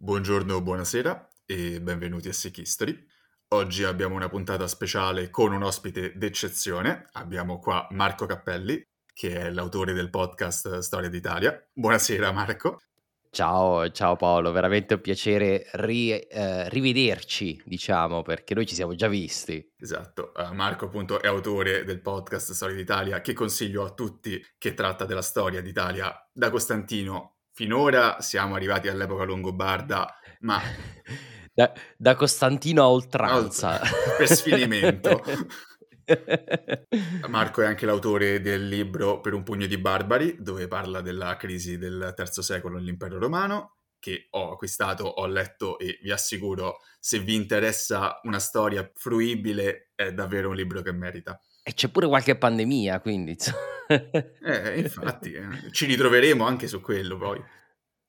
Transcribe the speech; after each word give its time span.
Buongiorno, 0.00 0.62
buonasera 0.62 1.28
e 1.44 1.80
benvenuti 1.80 2.28
a 2.28 2.32
Sick 2.32 2.58
History. 2.58 2.96
Oggi 3.48 3.82
abbiamo 3.82 4.14
una 4.14 4.28
puntata 4.28 4.68
speciale 4.68 5.28
con 5.28 5.52
un 5.52 5.64
ospite 5.64 6.12
d'eccezione. 6.14 7.08
Abbiamo 7.14 7.58
qua 7.58 7.84
Marco 7.90 8.24
Cappelli, 8.24 8.80
che 9.12 9.34
è 9.34 9.50
l'autore 9.50 9.94
del 9.94 10.08
podcast 10.08 10.78
Storia 10.78 11.08
d'Italia. 11.08 11.60
Buonasera 11.72 12.30
Marco. 12.30 12.78
Ciao, 13.28 13.90
ciao 13.90 14.14
Paolo, 14.14 14.52
veramente 14.52 14.94
un 14.94 15.00
piacere 15.00 15.68
ri- 15.72 16.16
eh, 16.16 16.68
rivederci, 16.68 17.60
diciamo, 17.64 18.22
perché 18.22 18.54
noi 18.54 18.66
ci 18.66 18.76
siamo 18.76 18.94
già 18.94 19.08
visti. 19.08 19.68
Esatto, 19.76 20.30
uh, 20.36 20.54
Marco 20.54 20.84
appunto 20.84 21.20
è 21.20 21.26
autore 21.26 21.82
del 21.82 22.00
podcast 22.00 22.52
Storia 22.52 22.76
d'Italia 22.76 23.20
che 23.20 23.32
consiglio 23.32 23.84
a 23.84 23.90
tutti 23.90 24.40
che 24.56 24.74
tratta 24.74 25.04
della 25.04 25.22
storia 25.22 25.60
d'Italia 25.60 26.14
da 26.32 26.50
Costantino 26.50 27.37
finora 27.58 28.20
siamo 28.20 28.54
arrivati 28.54 28.86
all'epoca 28.86 29.24
longobarda, 29.24 30.14
ma... 30.42 30.60
Da, 31.58 31.72
da 31.96 32.14
Costantino 32.14 32.82
a 32.84 32.88
oltranza. 32.88 33.80
per 34.16 34.28
sfinimento. 34.28 35.24
Marco 37.26 37.62
è 37.62 37.66
anche 37.66 37.84
l'autore 37.84 38.40
del 38.40 38.68
libro 38.68 39.18
Per 39.18 39.34
un 39.34 39.42
pugno 39.42 39.66
di 39.66 39.76
barbari, 39.76 40.36
dove 40.38 40.68
parla 40.68 41.00
della 41.00 41.34
crisi 41.34 41.76
del 41.76 42.12
terzo 42.14 42.42
secolo 42.42 42.76
nell'impero 42.76 43.18
romano, 43.18 43.78
che 43.98 44.28
ho 44.30 44.52
acquistato, 44.52 45.02
ho 45.02 45.26
letto 45.26 45.80
e 45.80 45.98
vi 46.00 46.12
assicuro, 46.12 46.76
se 47.00 47.18
vi 47.18 47.34
interessa 47.34 48.20
una 48.22 48.38
storia 48.38 48.88
fruibile, 48.94 49.90
è 49.96 50.12
davvero 50.12 50.50
un 50.50 50.54
libro 50.54 50.80
che 50.80 50.92
merita. 50.92 51.40
E 51.68 51.74
c'è 51.74 51.90
pure 51.90 52.06
qualche 52.06 52.34
pandemia, 52.34 52.98
quindi... 53.00 53.36
eh, 53.88 54.80
infatti, 54.80 55.34
eh, 55.34 55.70
ci 55.70 55.84
ritroveremo 55.84 56.42
anche 56.46 56.66
su 56.66 56.80
quello 56.80 57.18
poi. 57.18 57.44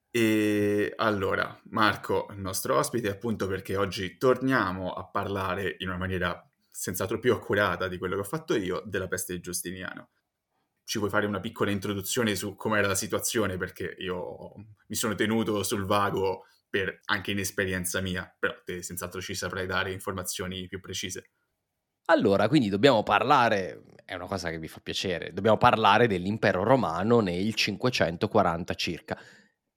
E 0.09 0.93
allora, 0.95 1.59
Marco, 1.65 2.27
il 2.31 2.39
nostro 2.39 2.77
ospite, 2.77 3.09
appunto 3.09 3.47
perché 3.47 3.75
oggi 3.75 4.17
torniamo 4.17 4.93
a 4.93 5.05
parlare 5.09 5.75
in 5.79 5.89
una 5.89 5.97
maniera 5.97 6.41
senz'altro 6.69 7.19
più 7.19 7.33
accurata 7.33 7.89
di 7.89 7.97
quello 7.97 8.15
che 8.15 8.21
ho 8.21 8.23
fatto 8.23 8.55
io 8.55 8.81
della 8.85 9.09
peste 9.09 9.33
di 9.33 9.41
Giustiniano. 9.41 10.11
Ci 10.85 10.97
vuoi 10.97 11.09
fare 11.09 11.25
una 11.25 11.41
piccola 11.41 11.69
introduzione 11.69 12.35
su 12.35 12.55
com'era 12.55 12.87
la 12.87 12.95
situazione? 12.95 13.57
Perché 13.57 13.93
io 13.97 14.53
mi 14.55 14.95
sono 14.95 15.15
tenuto 15.15 15.63
sul 15.63 15.83
vago 15.83 16.45
per 16.69 17.01
anche 17.07 17.31
inesperienza 17.31 17.99
mia, 17.99 18.33
però 18.39 18.55
te 18.63 18.81
senz'altro 18.83 19.19
ci 19.19 19.35
saprai 19.35 19.65
dare 19.65 19.91
informazioni 19.91 20.65
più 20.69 20.79
precise. 20.79 21.31
Allora, 22.11 22.47
quindi 22.47 22.69
dobbiamo 22.69 23.03
parlare, 23.03 23.83
è 24.03 24.15
una 24.15 24.25
cosa 24.25 24.49
che 24.49 24.57
vi 24.57 24.67
fa 24.67 24.79
piacere, 24.81 25.31
dobbiamo 25.31 25.57
parlare 25.57 26.07
dell'impero 26.07 26.63
romano 26.63 27.19
nel 27.19 27.53
540 27.53 28.73
circa. 28.73 29.15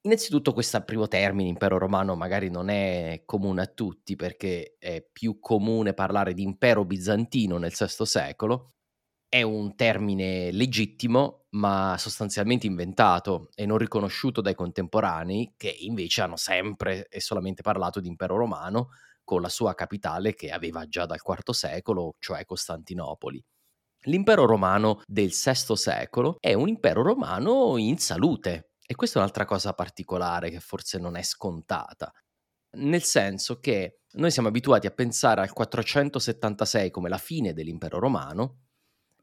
Innanzitutto 0.03 0.55
questo 0.55 0.81
primo 0.83 1.09
termine, 1.09 1.51
impero 1.51 1.77
romano, 1.79 2.17
magari 2.17 2.51
non 2.51 2.71
è 2.71 3.23
comune 3.27 3.63
a 3.63 3.67
tutti 3.67 4.17
perché 4.17 4.77
è 4.79 5.07
più 5.13 5.41
comune 5.41 5.93
parlare 5.93 6.33
di 6.33 6.43
impero 6.43 6.87
bizantino 6.87 7.59
nel 7.59 7.73
VI 7.77 8.07
secolo. 8.07 8.71
È 9.29 9.43
un 9.43 9.77
termine 9.77 10.51
legittimo, 10.53 11.47
ma 11.51 11.97
sostanzialmente 11.99 12.67
inventato 12.67 13.51
e 13.55 13.67
non 13.67 13.79
riconosciuto 13.79 14.41
dai 14.41 14.55
contemporanei, 14.55 15.55
che 15.57 15.69
invece 15.81 16.23
hanno 16.23 16.37
sempre 16.37 17.09
e 17.09 17.21
solamente 17.21 17.63
parlato 17.63 18.01
di 18.01 18.09
impero 18.09 18.37
romano, 18.37 18.89
con 19.25 19.41
la 19.41 19.49
sua 19.49 19.75
capitale 19.75 20.35
che 20.35 20.51
aveva 20.51 20.87
già 20.87 21.07
dal 21.07 21.21
IV 21.25 21.51
secolo, 21.51 22.15
cioè 22.19 22.45
Costantinopoli. 22.45 23.43
L'impero 24.07 24.47
romano 24.47 25.03
del 25.07 25.31
VI 25.31 25.77
secolo 25.77 26.37
è 26.41 26.55
un 26.55 26.69
impero 26.69 27.03
romano 27.03 27.77
in 27.77 27.99
salute 27.99 28.73
e 28.85 28.95
questa 28.95 29.19
è 29.19 29.23
un'altra 29.23 29.45
cosa 29.45 29.75
particolare 29.75 30.51
che 30.51 30.59
forse 30.59 30.99
non 30.99 31.17
è 31.17 31.23
scontata, 31.23 32.13
nel 32.79 33.03
senso 33.03 33.61
che 33.61 34.01
noi 34.15 34.31
siamo 34.31 34.49
abituati 34.49 34.87
a 34.87 34.91
pensare 34.91 35.41
al 35.41 35.53
476 35.53 36.91
come 36.91 37.09
la 37.09 37.19
fine 37.19 37.53
dell'impero 37.53 37.99
romano 37.99 38.59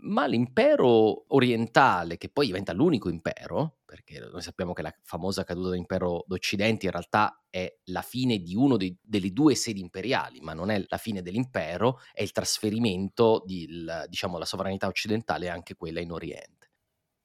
ma 0.01 0.25
l'impero 0.27 1.25
orientale, 1.33 2.17
che 2.17 2.29
poi 2.29 2.45
diventa 2.45 2.73
l'unico 2.73 3.09
impero, 3.09 3.77
perché 3.85 4.19
noi 4.19 4.41
sappiamo 4.41 4.73
che 4.73 4.81
la 4.81 4.93
famosa 5.03 5.43
caduta 5.43 5.69
dell'impero 5.69 6.23
d'Occidente 6.27 6.85
in 6.85 6.91
realtà 6.91 7.43
è 7.49 7.71
la 7.85 8.01
fine 8.01 8.37
di 8.37 8.55
una 8.55 8.77
delle 8.77 9.31
due 9.31 9.55
sedi 9.55 9.81
imperiali, 9.81 10.39
ma 10.39 10.53
non 10.53 10.69
è 10.69 10.83
la 10.87 10.97
fine 10.97 11.21
dell'impero, 11.21 11.99
è 12.13 12.21
il 12.21 12.31
trasferimento 12.31 13.43
di 13.45 13.67
diciamo, 14.07 14.43
sovranità 14.45 14.87
occidentale 14.87 15.49
anche 15.49 15.75
quella 15.75 15.99
in 15.99 16.11
Oriente. 16.11 16.71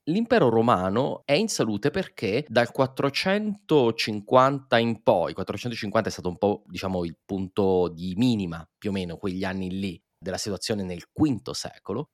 L'impero 0.07 0.51
romano 0.51 1.23
è 1.25 1.33
in 1.33 1.49
salute 1.49 1.91
perché 1.91 2.45
dal 2.49 2.71
450 2.73 4.79
in 4.79 5.03
poi, 5.03 5.33
450 5.33 6.09
è 6.09 6.13
stato 6.13 6.29
un 6.29 6.37
po' 6.37 6.65
diciamo 6.67 7.05
il 7.05 7.17
punto 7.25 7.89
di 7.89 8.15
minima, 8.17 8.69
più 8.77 8.91
o 8.91 8.93
meno 8.93 9.17
quegli 9.17 9.45
anni 9.45 9.71
lì, 9.71 10.03
della 10.19 10.39
situazione 10.39 10.83
nel 10.83 11.05
V 11.13 11.51
secolo, 11.53 12.11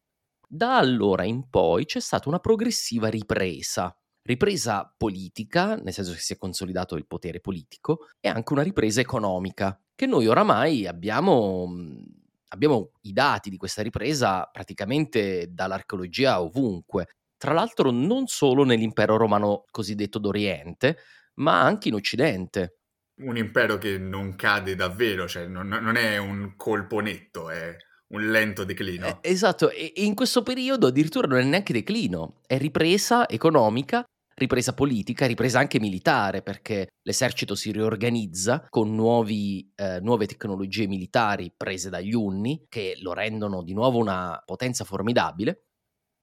da 0.52 0.78
allora 0.78 1.22
in 1.22 1.48
poi 1.48 1.84
c'è 1.84 2.00
stata 2.00 2.28
una 2.28 2.40
progressiva 2.40 3.08
ripresa, 3.08 3.96
ripresa 4.22 4.92
politica, 4.96 5.76
nel 5.76 5.92
senso 5.92 6.12
che 6.12 6.18
si 6.18 6.32
è 6.32 6.36
consolidato 6.36 6.96
il 6.96 7.06
potere 7.06 7.38
politico, 7.38 8.08
e 8.18 8.28
anche 8.28 8.52
una 8.52 8.62
ripresa 8.62 9.00
economica, 9.00 9.80
che 9.94 10.06
noi 10.06 10.26
oramai 10.26 10.88
abbiamo, 10.88 11.68
mhmm, 11.68 12.04
abbiamo 12.48 12.90
i 13.02 13.12
dati 13.12 13.48
di 13.48 13.56
questa 13.56 13.82
ripresa 13.82 14.48
praticamente 14.50 15.46
dall'archeologia 15.52 16.40
ovunque. 16.40 17.06
Tra 17.36 17.52
l'altro 17.52 17.92
non 17.92 18.26
solo 18.26 18.64
nell'impero 18.64 19.16
romano 19.16 19.66
cosiddetto 19.70 20.18
d'Oriente, 20.18 20.96
ma 21.34 21.60
anche 21.62 21.86
in 21.88 21.94
Occidente. 21.94 22.78
Un 23.22 23.36
impero 23.36 23.78
che 23.78 23.98
non 23.98 24.34
cade 24.34 24.74
davvero, 24.74 25.28
cioè 25.28 25.46
non, 25.46 25.68
non 25.68 25.94
è 25.94 26.16
un 26.16 26.56
colpo 26.56 26.98
netto, 26.98 27.50
è 27.50 27.76
un 28.10 28.30
lento 28.30 28.64
declino. 28.64 29.06
Eh, 29.06 29.30
esatto, 29.30 29.70
e 29.70 29.92
in 29.96 30.14
questo 30.14 30.42
periodo 30.42 30.86
addirittura 30.86 31.26
non 31.26 31.38
è 31.38 31.44
neanche 31.44 31.72
declino, 31.72 32.40
è 32.46 32.58
ripresa 32.58 33.28
economica, 33.28 34.04
ripresa 34.34 34.72
politica, 34.72 35.26
ripresa 35.26 35.58
anche 35.58 35.78
militare, 35.78 36.42
perché 36.42 36.88
l'esercito 37.02 37.54
si 37.54 37.72
riorganizza 37.72 38.66
con 38.68 38.94
nuovi, 38.94 39.70
eh, 39.76 40.00
nuove 40.00 40.26
tecnologie 40.26 40.86
militari 40.86 41.52
prese 41.54 41.90
dagli 41.90 42.14
Unni, 42.14 42.66
che 42.68 42.96
lo 43.00 43.12
rendono 43.12 43.62
di 43.62 43.74
nuovo 43.74 43.98
una 43.98 44.42
potenza 44.44 44.84
formidabile. 44.84 45.64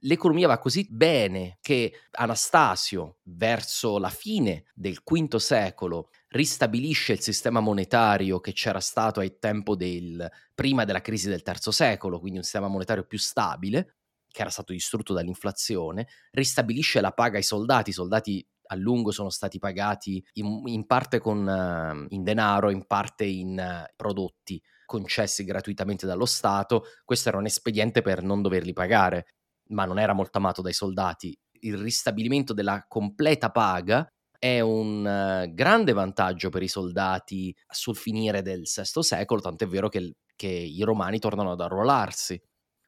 L'economia 0.01 0.47
va 0.47 0.59
così 0.59 0.87
bene 0.89 1.57
che 1.61 1.91
Anastasio, 2.11 3.17
verso 3.23 3.97
la 3.97 4.09
fine 4.09 4.65
del 4.73 4.99
V 5.03 5.35
secolo, 5.37 6.09
ristabilisce 6.37 7.13
il 7.13 7.19
sistema 7.19 7.59
monetario 7.59 8.39
che 8.39 8.53
c'era 8.53 8.79
stato 8.79 9.19
al 9.19 9.39
tempo 9.39 9.75
del 9.75 10.29
prima 10.53 10.85
della 10.85 11.01
crisi 11.01 11.27
del 11.27 11.41
terzo 11.41 11.71
secolo, 11.71 12.19
quindi 12.19 12.37
un 12.37 12.43
sistema 12.43 12.67
monetario 12.67 13.05
più 13.05 13.17
stabile, 13.17 13.95
che 14.27 14.41
era 14.41 14.51
stato 14.51 14.71
distrutto 14.71 15.13
dall'inflazione, 15.13 16.07
ristabilisce 16.31 17.01
la 17.01 17.11
paga 17.11 17.37
ai 17.37 17.43
soldati, 17.43 17.89
i 17.89 17.93
soldati 17.93 18.47
a 18.69 18.75
lungo 18.75 19.11
sono 19.11 19.29
stati 19.29 19.59
pagati 19.59 20.23
in, 20.33 20.61
in 20.65 20.85
parte 20.85 21.19
con, 21.19 21.45
uh, 21.47 22.05
in 22.09 22.23
denaro, 22.23 22.69
in 22.69 22.85
parte 22.85 23.25
in 23.25 23.57
uh, 23.57 23.91
prodotti 23.95 24.61
concessi 24.85 25.43
gratuitamente 25.43 26.05
dallo 26.05 26.25
Stato. 26.25 26.83
Questo 27.03 27.29
era 27.29 27.37
un 27.37 27.45
espediente 27.45 28.01
per 28.01 28.23
non 28.23 28.41
doverli 28.41 28.73
pagare, 28.73 29.25
ma 29.69 29.85
non 29.85 29.99
era 29.99 30.13
molto 30.13 30.37
amato 30.37 30.61
dai 30.61 30.73
soldati. 30.73 31.37
Il 31.61 31.77
ristabilimento 31.77 32.53
della 32.53 32.85
completa 32.87 33.49
paga 33.49 34.07
è 34.39 34.59
un 34.59 35.05
uh, 35.05 35.53
grande 35.53 35.93
vantaggio 35.93 36.49
per 36.49 36.63
i 36.63 36.67
soldati 36.67 37.55
sul 37.69 37.95
finire 37.95 38.41
del 38.41 38.61
VI 38.61 39.03
secolo, 39.03 39.41
tant'è 39.41 39.67
vero 39.67 39.89
che, 39.89 40.15
che 40.35 40.47
i 40.47 40.81
romani 40.83 41.19
tornano 41.19 41.51
ad 41.51 41.61
arruolarsi. 41.61 42.41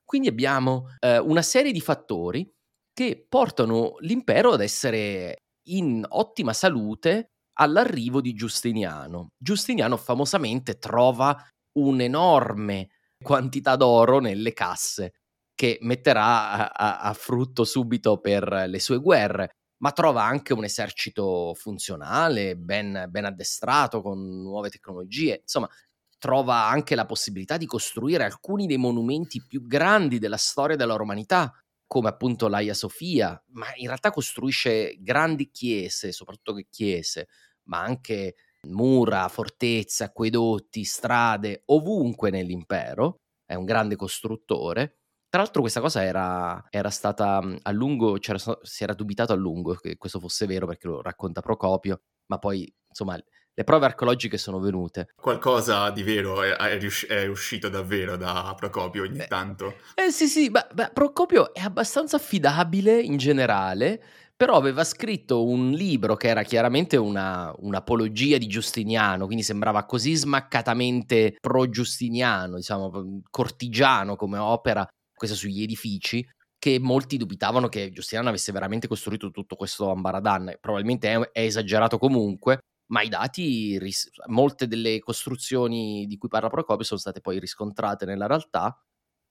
Quindi 0.03 0.27
abbiamo 0.27 0.87
uh, 0.99 1.23
una 1.29 1.41
serie 1.41 1.71
di 1.71 1.81
fattori 1.81 2.49
che 2.93 3.25
portano 3.27 3.95
l'impero 3.99 4.53
ad 4.53 4.61
essere 4.61 5.43
in 5.69 6.03
ottima 6.07 6.53
salute 6.53 7.31
all'arrivo 7.59 8.21
di 8.21 8.33
Giustiniano. 8.33 9.29
Giustiniano 9.37 9.97
famosamente 9.97 10.77
trova 10.77 11.35
un'enorme 11.77 12.89
quantità 13.21 13.75
d'oro 13.75 14.19
nelle 14.19 14.53
casse 14.53 15.13
che 15.53 15.77
metterà 15.81 16.51
a, 16.51 16.67
a, 16.67 16.99
a 17.01 17.13
frutto 17.13 17.65
subito 17.65 18.19
per 18.19 18.65
le 18.67 18.79
sue 18.79 18.99
guerre 18.99 19.58
ma 19.79 19.91
trova 19.91 20.23
anche 20.23 20.53
un 20.53 20.63
esercito 20.63 21.53
funzionale, 21.55 22.55
ben, 22.55 23.07
ben 23.09 23.25
addestrato, 23.25 24.01
con 24.01 24.41
nuove 24.41 24.69
tecnologie. 24.69 25.39
Insomma, 25.41 25.69
trova 26.17 26.67
anche 26.67 26.95
la 26.95 27.05
possibilità 27.05 27.57
di 27.57 27.65
costruire 27.65 28.23
alcuni 28.25 28.67
dei 28.67 28.77
monumenti 28.77 29.43
più 29.45 29.65
grandi 29.65 30.19
della 30.19 30.37
storia 30.37 30.75
della 30.75 30.95
romanità, 30.95 31.53
come 31.87 32.09
appunto 32.09 32.47
l'Aia 32.47 32.73
Sofia, 32.73 33.41
ma 33.53 33.67
in 33.75 33.87
realtà 33.87 34.11
costruisce 34.11 34.97
grandi 34.99 35.49
chiese, 35.49 36.11
soprattutto 36.11 36.59
chiese, 36.69 37.27
ma 37.63 37.79
anche 37.79 38.35
mura, 38.67 39.27
fortezze, 39.29 40.03
acquedotti, 40.03 40.83
strade, 40.83 41.63
ovunque 41.67 42.29
nell'impero. 42.29 43.21
È 43.45 43.55
un 43.55 43.65
grande 43.65 43.95
costruttore 43.95 44.98
tra 45.29 45.41
l'altro 45.41 45.61
questa 45.61 45.79
cosa 45.79 46.03
era, 46.03 46.65
era 46.69 46.89
stata 46.89 47.41
mhmm, 47.41 47.59
a 47.61 47.71
lungo, 47.71 48.17
si 48.61 48.83
era 48.83 48.93
dubitato 48.93 49.31
a 49.31 49.35
lungo 49.35 49.75
che 49.75 49.97
questo 49.97 50.19
fosse 50.19 50.45
vero 50.45 50.65
perché 50.65 50.87
lo 50.87 51.01
racconta 51.01 51.41
Procopio, 51.41 52.01
ma 52.27 52.39
poi 52.39 52.71
insomma 52.87 53.15
le 53.59 53.63
prove 53.63 53.85
archeologiche 53.85 54.37
sono 54.37 54.59
venute. 54.59 55.09
Qualcosa 55.15 55.89
di 55.91 56.01
vero 56.01 56.41
è, 56.41 56.51
è, 56.55 56.79
riusci- 56.79 57.07
è 57.07 57.27
uscito 57.27 57.69
davvero 57.69 58.15
da 58.15 58.53
Procopio 58.57 59.03
ogni 59.03 59.19
eh, 59.19 59.27
tanto. 59.27 59.75
Eh 59.95 60.11
sì 60.11 60.27
sì, 60.27 60.49
beh, 60.49 60.67
beh, 60.73 60.91
Procopio 60.93 61.53
è 61.53 61.61
abbastanza 61.61 62.15
affidabile 62.15 62.99
in 62.99 63.17
generale, 63.17 64.01
però 64.35 64.55
aveva 64.55 64.85
scritto 64.85 65.45
un 65.45 65.71
libro 65.71 66.15
che 66.15 66.29
era 66.29 66.43
chiaramente 66.43 66.95
una, 66.95 67.53
un'apologia 67.57 68.37
di 68.37 68.47
Giustiniano, 68.47 69.25
quindi 69.25 69.43
sembrava 69.43 69.83
così 69.83 70.15
smaccatamente 70.15 71.35
pro-giustiniano, 71.41 72.55
diciamo, 72.55 73.21
cortigiano 73.29 74.15
come 74.15 74.37
opera, 74.37 74.87
questa 75.19 75.35
sugli 75.35 75.61
edifici, 75.61 76.25
che 76.57 76.79
molti 76.79 77.17
dubitavano 77.17 77.69
che 77.69 77.91
Giustiniano 77.91 78.29
avesse 78.29 78.51
veramente 78.51 78.87
costruito 78.87 79.29
tutto 79.29 79.55
questo 79.55 79.91
ambaradan. 79.91 80.57
Probabilmente 80.59 81.13
è, 81.13 81.19
è 81.31 81.41
esagerato 81.41 81.99
comunque, 81.99 82.59
ma 82.87 83.03
i 83.03 83.09
dati, 83.09 83.77
ris- 83.77 84.09
molte 84.27 84.67
delle 84.67 84.99
costruzioni 84.99 86.05
di 86.07 86.17
cui 86.17 86.27
parla 86.27 86.49
Procopio 86.49 86.83
sono 86.83 86.99
state 86.99 87.21
poi 87.21 87.39
riscontrate 87.39 88.05
nella 88.05 88.25
realtà 88.25 88.75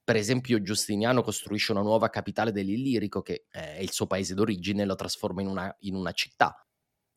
per 0.08 0.17
esempio 0.17 0.62
Giustiniano 0.62 1.20
costruisce 1.20 1.73
una 1.73 1.82
nuova 1.82 2.08
capitale 2.08 2.50
dell'Illirico, 2.50 3.20
che 3.20 3.44
è 3.50 3.76
il 3.79 3.93
suo 3.93 4.06
paese 4.06 4.32
d'origine, 4.32 4.81
e 4.81 4.87
lo 4.87 4.94
trasforma 4.94 5.43
in 5.43 5.49
una, 5.49 5.76
in 5.81 5.94
una 5.94 6.12
città. 6.12 6.67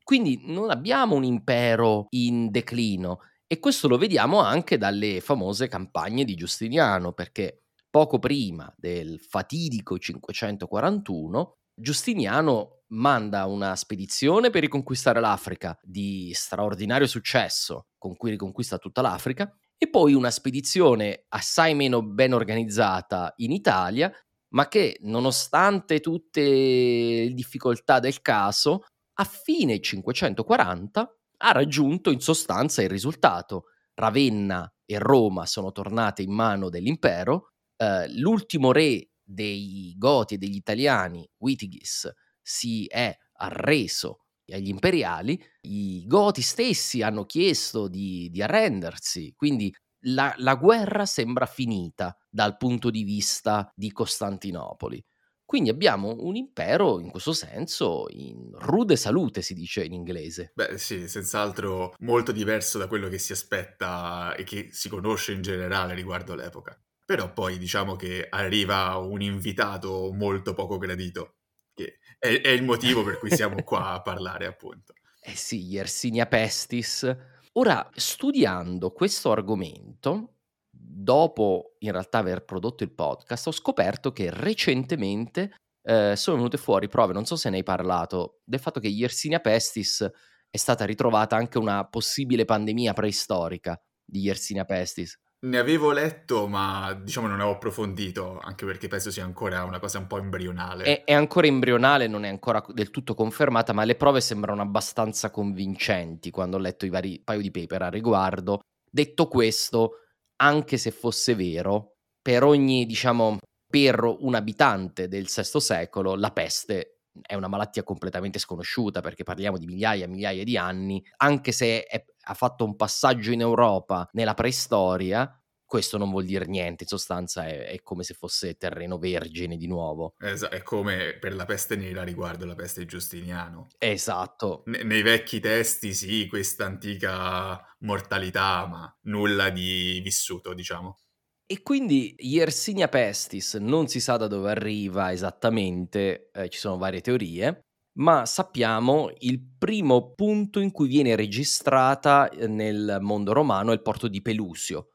Quindi 0.04 0.42
non 0.48 0.70
abbiamo 0.70 1.16
un 1.16 1.24
impero 1.24 2.08
in 2.10 2.52
declino 2.52 3.20
e 3.48 3.60
questo 3.60 3.88
lo 3.88 3.98
vediamo 3.98 4.42
anche 4.42 4.78
dalle 4.78 5.22
famose 5.22 5.70
campagne 5.70 6.26
di 6.26 6.36
Giustiniano, 6.36 7.14
perché 7.14 7.62
poco 7.92 8.18
prima 8.18 8.74
del 8.78 9.20
fatidico 9.20 10.00
541 10.00 11.58
Giustiniano 11.74 12.84
manda 12.92 13.46
una 13.46 13.76
spedizione 13.76 14.50
per 14.50 14.62
riconquistare 14.62 15.20
l'Africa 15.20 15.78
di 15.82 16.32
straordinario 16.34 17.08
successo, 17.08 17.88
con 17.98 18.16
cui 18.16 18.32
riconquista 18.32 18.78
tutta 18.78 19.02
l'Africa, 19.02 19.52
e 19.78 19.90
poi 19.90 20.14
una 20.14 20.30
spedizione 20.30 21.26
assai 21.30 21.74
meno 21.74 22.04
ben 22.04 22.34
organizzata 22.34 23.34
in 23.38 23.52
Italia, 23.52 24.12
ma 24.50 24.68
che 24.68 24.98
nonostante 25.02 26.00
tutte 26.00 26.42
le 26.42 27.34
difficoltà 27.34 28.00
del 28.00 28.22
caso, 28.22 28.86
a 29.14 29.24
fine 29.24 29.80
540 29.80 31.16
ha 31.38 31.52
raggiunto 31.52 32.12
in 32.12 32.20
sostanza 32.20 32.82
il 32.82 32.90
risultato. 32.90 33.66
Ravenna 33.94 34.72
e 34.86 35.00
Roma 35.00 35.46
sono 35.46 35.72
tornate 35.72 36.22
in 36.22 36.32
mano 36.32 36.70
dell'impero, 36.70 37.51
eh, 37.82 38.08
l'ultimo 38.20 38.72
re 38.72 39.10
dei 39.24 39.96
Goti 39.98 40.36
e 40.36 40.38
degli 40.38 40.56
Italiani, 40.56 41.28
Witigis, 41.38 42.12
si 42.40 42.86
è 42.86 43.16
arreso 43.38 44.26
agli 44.52 44.68
imperiali, 44.68 45.42
i 45.62 46.06
Goti 46.06 46.42
stessi 46.42 47.02
hanno 47.02 47.26
chiesto 47.26 47.88
di, 47.88 48.30
di 48.30 48.44
arrendersi, 48.44 49.34
quindi 49.36 49.74
la, 50.06 50.34
la, 50.38 50.56
guerra 50.56 51.06
sembra 51.06 51.46
finita 51.46 52.16
dal 52.30 52.58
punto 52.58 52.92
di 52.92 53.04
vista 53.04 53.72
di 53.74 53.92
Costantinopoli. 53.92 55.04
Quindi 55.44 55.70
abbiamo 55.70 56.16
un 56.20 56.36
impero 56.36 57.00
in 57.00 57.10
questo 57.10 57.34
senso 57.34 58.06
in 58.10 58.52
rude 58.60 58.96
salute, 58.96 59.42
si 59.42 59.54
dice 59.54 59.84
in 59.84 59.94
inglese. 59.94 60.52
Beh 60.54 60.78
sì, 60.78 61.08
senz'altro 61.08 61.94
molto 62.00 62.32
diverso 62.32 62.78
da 62.78 62.88
quello 62.88 63.10
che 63.10 63.18
si 63.18 63.32
aspetta 63.32 64.36
e 64.36 64.44
che 64.44 64.70
si 64.72 64.88
conosce 64.88 65.34
in 65.34 65.42
generale 65.42 65.94
riguardo 65.94 66.36
l'epoca. 66.36 66.80
Però 67.06 67.34
poi 67.34 67.58
diciamo 67.58 67.96
che 67.96 68.28
arriva 68.30 68.96
un 68.98 69.22
invitato 69.22 70.12
molto 70.14 70.54
poco 70.54 70.78
gradito, 70.78 71.36
che 71.74 72.00
è, 72.18 72.42
è 72.42 72.50
il 72.50 72.64
motivo 72.64 73.04
per 73.04 73.18
cui 73.18 73.32
siamo 73.32 73.64
qua 73.64 73.92
a 73.92 74.02
parlare 74.04 74.46
appunto. 74.46 74.94
Eh 75.20 75.36
sì, 75.36 75.66
Yersinia 75.66 76.26
Pestis. 76.26 77.16
Ora, 77.54 77.90
studiando 77.94 78.92
questo 78.92 79.32
argomento, 79.32 80.38
dopo 80.70 81.76
in 81.80 81.92
realtà 81.92 82.20
aver 82.20 82.46
prodotto 82.46 82.84
il 82.84 82.94
podcast, 82.94 83.48
ho 83.48 83.52
scoperto 83.52 84.12
che 84.12 84.30
recentemente 84.32 85.56
eh, 85.84 86.16
sono 86.16 86.38
venute 86.38 86.58
fuori 86.58 86.88
prove, 86.88 87.14
non 87.14 87.26
so 87.26 87.36
se 87.36 87.50
ne 87.50 87.58
hai 87.58 87.64
parlato, 87.64 88.42
del 88.44 88.60
fatto 88.60 88.80
che 88.80 88.88
Yersinia 88.88 89.40
Pestis 89.40 90.10
è 90.50 90.58
stata 90.58 90.86
ritrovata 90.86 91.36
anche 91.36 91.58
una 91.58 91.86
possibile 91.88 92.46
pandemia 92.46 92.94
preistorica 92.94 93.82
di 94.04 94.20
Yersinia 94.22 94.66
Pestis. 94.66 95.18
Ne 95.44 95.58
avevo 95.58 95.92
letto, 95.92 96.48
ma 96.48 96.94
diciamo 96.94 97.26
non 97.26 97.38
avevo 97.40 97.56
approfondito, 97.56 98.38
anche 98.40 98.64
perché 98.64 98.88
penso 98.88 99.10
sia 99.10 99.24
ancora 99.24 99.64
una 99.64 99.80
cosa 99.80 99.98
un 99.98 100.06
po' 100.06 100.20
embrionale. 100.20 100.84
È, 100.84 101.04
è, 101.04 101.14
ancora 101.14 101.48
embrionale, 101.48 102.06
non 102.06 102.26
è 102.26 102.28
ancora 102.28 102.64
del 102.68 102.92
tutto 102.92 103.16
confermata, 103.16 103.74
ma 103.74 103.84
le 103.84 103.96
prove 103.96 104.22
sembrano 104.22 104.62
abbastanza 104.62 105.32
convincenti 105.32 106.30
quando 106.30 106.58
ho 106.58 106.60
letto 106.60 106.86
i 106.86 106.90
vari 106.90 107.20
paio 107.24 107.42
di 107.42 107.50
paper 107.50 107.82
a 107.82 107.90
riguardo. 107.90 108.60
Detto 108.88 109.28
questo, 109.28 110.02
anche 110.36 110.78
se 110.78 110.92
fosse 110.92 111.34
vero, 111.34 111.96
per 112.22 112.44
ogni, 112.44 112.86
diciamo, 112.86 113.40
per 113.68 114.04
un 114.04 114.36
abitante 114.36 115.08
del 115.08 115.26
VI 115.26 115.60
secolo, 115.60 116.14
la 116.14 116.30
peste 116.30 116.98
è 117.20 117.34
una 117.34 117.48
malattia 117.48 117.84
completamente 117.84 118.40
sconosciuta 118.40 119.02
perché 119.02 119.24
parliamo 119.24 119.58
di 119.58 119.66
migliaia 119.66 120.06
e 120.06 120.08
migliaia 120.08 120.44
di 120.44 120.56
anni, 120.56 121.04
anche 121.18 121.52
se 121.52 121.84
è, 121.84 122.06
ha 122.24 122.34
fatto 122.34 122.66
un 122.66 122.76
passaggio 122.76 123.32
in 123.32 123.42
Europa 123.42 124.08
nella 124.14 124.34
preistoria, 124.34 125.42
questo 125.72 125.98
non 125.98 126.10
vuol 126.10 126.26
dire 126.26 126.48
niente, 126.48 126.84
in 126.84 126.90
sostanza 126.90 127.48
è, 127.48 127.68
è 127.68 127.82
come 127.82 128.04
se 128.04 128.14
fosse 128.14 128.56
terreno 128.56 128.98
vergine 128.98 129.56
di 129.56 129.68
nuovo. 129.68 130.16
Esatto, 130.20 130.54
è 130.54 130.62
come 130.64 131.18
per 131.18 131.34
la 131.34 131.46
peste 131.46 131.78
nera 131.78 132.04
riguardo 132.04 132.46
la 132.46 132.56
peste 132.56 132.82
di 132.82 132.88
Giustiniano. 132.88 133.68
Esatto. 133.78 134.64
Ne, 134.66 134.84
nei 134.84 135.02
vecchi 135.02 135.40
testi 135.40 135.94
sì, 135.94 136.28
questa 136.28 136.66
antica 136.66 137.62
mortalità, 137.80 138.68
ma 138.68 138.94
nulla 139.04 139.50
di 139.50 140.02
vissuto, 140.04 140.54
diciamo. 140.54 140.98
E 141.46 141.62
quindi 141.62 142.16
Yersinia 142.18 142.90
pestis 142.90 143.56
non 143.56 143.88
si 143.88 144.02
sa 144.02 144.18
da 144.18 144.28
dove 144.28 144.52
arriva 144.52 145.14
esattamente, 145.14 146.32
eh, 146.34 146.50
ci 146.50 146.60
sono 146.60 146.78
varie 146.78 147.00
teorie, 147.00 147.68
ma 147.94 148.26
sappiamo 148.26 149.12
il 149.20 149.42
primo 149.58 150.14
punto 150.14 150.60
in 150.60 150.72
cui 150.72 150.88
viene 150.88 151.16
registrata 151.16 152.30
eh, 152.30 152.48
nel 152.48 152.98
mondo 153.02 153.34
romano 153.34 153.72
è 153.72 153.74
il 153.74 153.82
porto 153.82 154.08
di 154.08 154.22
Pelusio. 154.22 154.90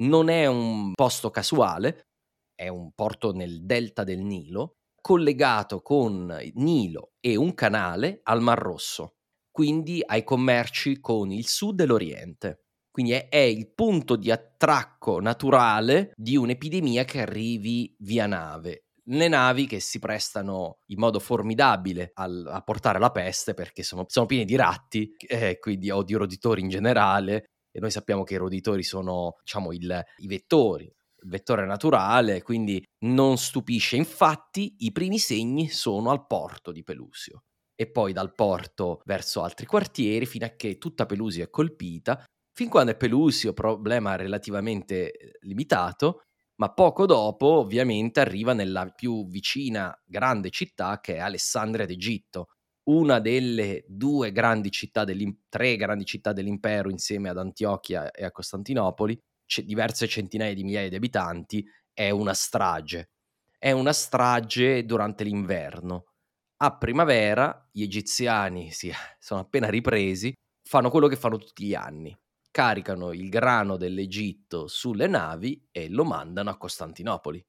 Non 0.00 0.28
è 0.28 0.46
un 0.46 0.92
posto 0.92 1.30
casuale, 1.30 2.08
è 2.54 2.68
un 2.68 2.92
porto 2.92 3.32
nel 3.32 3.64
delta 3.64 4.04
del 4.04 4.20
Nilo, 4.20 4.76
collegato 5.00 5.80
con 5.80 6.36
Nilo 6.54 7.12
e 7.20 7.36
un 7.36 7.54
canale 7.54 8.20
al 8.24 8.42
Mar 8.42 8.58
Rosso, 8.58 9.16
quindi 9.50 10.02
ai 10.04 10.24
commerci 10.24 11.00
con 11.00 11.30
il 11.30 11.46
sud 11.46 11.80
e 11.80 11.86
l'oriente. 11.86 12.60
Quindi 12.90 13.12
è, 13.12 13.28
è, 13.28 13.36
il 13.36 13.72
punto 13.74 14.16
di 14.16 14.30
attracco 14.30 15.20
naturale 15.20 16.12
di 16.16 16.36
un'epidemia 16.36 17.04
che 17.04 17.20
arrivi 17.20 17.94
via 17.98 18.26
nave. 18.26 18.85
Le 19.08 19.28
navi 19.28 19.66
che 19.66 19.80
si 19.80 19.98
prestano 19.98 20.78
in 20.86 20.98
modo 20.98 21.20
formidabile 21.20 22.10
al, 22.14 22.44
a 22.48 22.60
portare 22.62 22.98
la 22.98 23.10
peste 23.10 23.54
perché 23.54 23.82
sono, 23.82 24.04
sono 24.08 24.26
piene 24.26 24.44
di 24.44 24.56
ratti, 24.56 25.14
eh, 25.28 25.58
quindi, 25.58 25.90
o 25.90 26.02
di 26.02 26.14
roditori 26.14 26.60
in 26.60 26.68
generale, 26.68 27.44
e 27.70 27.78
noi 27.78 27.90
sappiamo 27.90 28.24
che 28.24 28.34
i 28.34 28.38
roditori 28.38 28.82
sono 28.82 29.36
diciamo, 29.44 29.72
il, 29.72 30.02
i 30.16 30.26
vettori, 30.26 30.84
il 30.84 31.28
vettore 31.28 31.66
naturale, 31.66 32.42
quindi 32.42 32.82
non 33.04 33.36
stupisce. 33.36 33.96
Infatti 33.96 34.76
i 34.78 34.92
primi 34.92 35.18
segni 35.18 35.68
sono 35.68 36.10
al 36.10 36.26
porto 36.26 36.72
di 36.72 36.82
Pelusio 36.82 37.44
e 37.74 37.90
poi 37.90 38.12
dal 38.12 38.34
porto 38.34 39.02
verso 39.04 39.42
altri 39.42 39.66
quartieri 39.66 40.24
fino 40.24 40.46
a 40.46 40.54
che 40.56 40.78
tutta 40.78 41.04
Pelusio 41.04 41.44
è 41.44 41.50
colpita 41.50 42.24
fin 42.56 42.70
quando 42.70 42.92
è 42.92 42.96
Pelusio, 42.96 43.52
problema 43.52 44.16
relativamente 44.16 45.12
eh, 45.12 45.38
limitato, 45.42 46.22
ma 46.56 46.72
poco 46.72 47.06
dopo 47.06 47.46
ovviamente 47.46 48.20
arriva 48.20 48.52
nella 48.52 48.86
più 48.88 49.26
vicina 49.28 49.94
grande 50.04 50.50
città 50.50 51.00
che 51.00 51.16
è 51.16 51.18
Alessandria 51.18 51.86
d'Egitto, 51.86 52.48
una 52.84 53.18
delle 53.18 53.84
due 53.88 54.32
grandi 54.32 54.70
città, 54.70 55.04
tre 55.48 55.76
grandi 55.76 56.04
città 56.04 56.32
dell'impero 56.32 56.88
insieme 56.90 57.28
ad 57.28 57.38
Antiochia 57.38 58.10
e 58.10 58.24
a 58.24 58.30
Costantinopoli, 58.30 59.18
c- 59.44 59.62
diverse 59.62 60.06
centinaia 60.06 60.54
di 60.54 60.62
migliaia 60.62 60.88
di 60.88 60.96
abitanti, 60.96 61.64
è 61.92 62.10
una 62.10 62.34
strage. 62.34 63.10
È 63.58 63.72
una 63.72 63.92
strage 63.92 64.84
durante 64.84 65.24
l'inverno. 65.24 66.12
A 66.58 66.76
primavera 66.76 67.68
gli 67.72 67.82
egiziani 67.82 68.70
si 68.70 68.90
sono 69.18 69.40
appena 69.40 69.68
ripresi, 69.68 70.32
fanno 70.62 70.90
quello 70.90 71.08
che 71.08 71.16
fanno 71.16 71.38
tutti 71.38 71.64
gli 71.64 71.74
anni, 71.74 72.16
caricano 72.56 73.12
il 73.12 73.28
grano 73.28 73.76
dell'Egitto 73.76 74.66
sulle 74.66 75.06
navi 75.08 75.68
e 75.70 75.90
lo 75.90 76.04
mandano 76.04 76.48
a 76.48 76.56
Costantinopoli. 76.56 77.46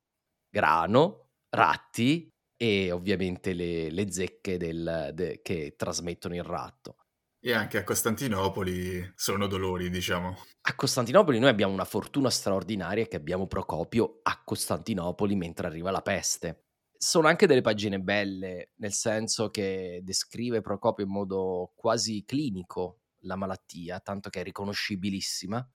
Grano, 0.49 1.29
ratti 1.47 2.29
e 2.57 2.91
ovviamente 2.91 3.53
le, 3.53 3.89
le 3.89 4.11
zecche 4.11 4.57
del, 4.57 5.11
de, 5.13 5.39
che 5.41 5.75
trasmettono 5.77 6.35
il 6.35 6.43
ratto. 6.43 6.97
E 7.39 7.53
anche 7.53 7.77
a 7.77 7.85
Costantinopoli 7.85 9.13
sono 9.15 9.47
dolori, 9.47 9.89
diciamo. 9.89 10.39
A 10.63 10.75
Costantinopoli 10.75 11.39
noi 11.39 11.51
abbiamo 11.51 11.71
una 11.71 11.85
fortuna 11.85 12.29
straordinaria 12.29 13.07
che 13.07 13.15
abbiamo 13.15 13.47
Procopio 13.47 14.19
a 14.23 14.41
Costantinopoli 14.43 15.37
mentre 15.37 15.67
arriva 15.67 15.89
la 15.89 16.01
peste. 16.01 16.65
Sono 16.97 17.29
anche 17.29 17.47
delle 17.47 17.61
pagine 17.61 18.01
belle, 18.01 18.73
nel 18.79 18.91
senso 18.91 19.51
che 19.51 20.01
descrive 20.03 20.59
Procopio 20.59 21.05
in 21.05 21.11
modo 21.11 21.71
quasi 21.77 22.25
clinico 22.25 23.03
la 23.27 23.35
malattia, 23.35 23.99
tanto 23.99 24.29
che 24.29 24.39
è 24.39 24.43
riconoscibilissima. 24.43 25.69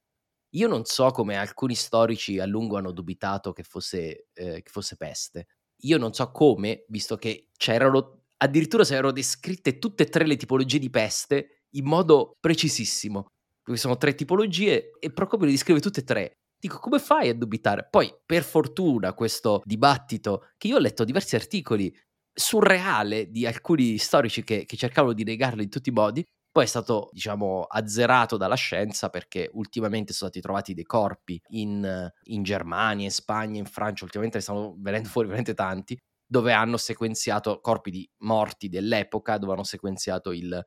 Io 0.54 0.68
non 0.68 0.84
so 0.84 1.10
come 1.10 1.36
alcuni 1.36 1.74
storici 1.74 2.38
a 2.38 2.46
lungo 2.46 2.76
hanno 2.76 2.90
dubitato 2.90 3.52
che 3.52 3.62
fosse, 3.62 4.26
eh, 4.32 4.62
che 4.62 4.70
fosse 4.70 4.96
peste. 4.96 5.46
Io 5.84 5.98
non 5.98 6.12
so 6.12 6.30
come, 6.30 6.84
visto 6.88 7.16
che 7.16 7.48
c'erano 7.56 8.22
addirittura 8.42 8.84
si 8.84 8.94
erano 8.94 9.12
descritte 9.12 9.78
tutte 9.78 10.02
e 10.02 10.06
tre 10.06 10.26
le 10.26 10.36
tipologie 10.36 10.78
di 10.78 10.90
peste 10.90 11.62
in 11.70 11.84
modo 11.84 12.36
precisissimo. 12.40 13.26
Qui 13.62 13.76
sono 13.76 13.96
tre 13.96 14.14
tipologie 14.14 14.90
e 14.98 15.12
Procopio 15.12 15.46
le 15.46 15.52
descrive 15.52 15.80
tutte 15.80 16.00
e 16.00 16.04
tre. 16.04 16.32
Dico, 16.58 16.78
come 16.78 16.98
fai 16.98 17.28
a 17.28 17.34
dubitare? 17.34 17.86
Poi, 17.88 18.12
per 18.24 18.42
fortuna, 18.42 19.14
questo 19.14 19.62
dibattito, 19.64 20.48
che 20.56 20.68
io 20.68 20.76
ho 20.76 20.80
letto 20.80 21.04
diversi 21.04 21.34
articoli 21.34 21.92
surreale 22.32 23.30
di 23.30 23.46
alcuni 23.46 23.98
storici 23.98 24.42
che, 24.42 24.64
che 24.64 24.76
cercavano 24.76 25.12
di 25.12 25.24
negarlo 25.24 25.62
in 25.62 25.68
tutti 25.68 25.88
i 25.90 25.92
modi, 25.92 26.24
poi 26.52 26.64
è 26.64 26.66
stato, 26.66 27.08
diciamo, 27.12 27.62
azzerato 27.62 28.36
dalla 28.36 28.56
scienza 28.56 29.08
perché 29.08 29.48
ultimamente 29.54 30.12
sono 30.12 30.28
stati 30.28 30.44
trovati 30.44 30.74
dei 30.74 30.84
corpi 30.84 31.40
in, 31.48 32.10
in 32.24 32.42
Germania, 32.42 33.06
in 33.06 33.10
Spagna, 33.10 33.58
in 33.58 33.64
Francia, 33.64 34.04
ultimamente 34.04 34.36
ne 34.36 34.42
stanno 34.42 34.76
venendo 34.78 35.08
fuori 35.08 35.28
veramente 35.28 35.54
tanti, 35.54 35.98
dove 36.26 36.52
hanno 36.52 36.76
sequenziato 36.76 37.58
corpi 37.60 37.90
di 37.90 38.08
morti 38.18 38.68
dell'epoca, 38.68 39.38
dove 39.38 39.54
hanno 39.54 39.64
sequenziato 39.64 40.30
il, 40.30 40.62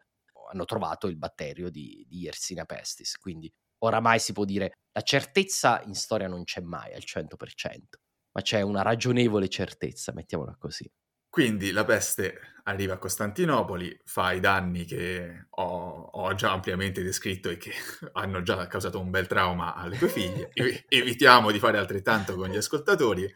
hanno 0.52 0.66
trovato 0.66 1.06
il 1.06 1.18
batterio 1.18 1.70
di, 1.70 2.04
di 2.08 2.22
Yersinia 2.22 2.66
pestis. 2.66 3.16
Quindi 3.18 3.52
oramai 3.84 4.18
si 4.20 4.34
può 4.34 4.44
dire 4.44 4.80
la 4.92 5.02
certezza 5.02 5.84
in 5.86 5.94
storia 5.94 6.28
non 6.28 6.46
c'è 6.46 6.62
mai 6.62 6.96
al 6.96 7.04
100%, 7.06 7.36
ma 8.32 8.42
c'è 8.42 8.62
una 8.62 8.82
ragionevole 8.82 9.50
certezza, 9.50 10.14
mettiamola 10.14 10.56
così. 10.58 10.92
Quindi 11.30 11.72
la 11.72 11.86
peste 11.86 12.55
arriva 12.68 12.94
a 12.94 12.98
Costantinopoli, 12.98 14.02
fa 14.06 14.32
i 14.32 14.40
danni 14.40 14.86
che 14.86 15.48
ho, 15.50 16.10
ho, 16.12 16.34
già 16.34 16.52
ampiamente 16.52 17.04
descritto 17.04 17.50
e 17.50 17.58
che 17.58 17.72
hanno 18.14 18.42
già 18.42 18.68
causato 18.68 19.00
un 19.00 19.10
bel 19.10 19.28
trauma 19.28 19.76
alle 19.76 19.98
tue 19.98 20.10
figlie. 20.10 20.52
Evitiamo 20.88 21.52
di 21.52 21.60
fare 21.60 21.78
altrettanto 21.78 22.36
con 22.36 22.50
gli 22.50 22.58
ascoltatori. 22.58 23.32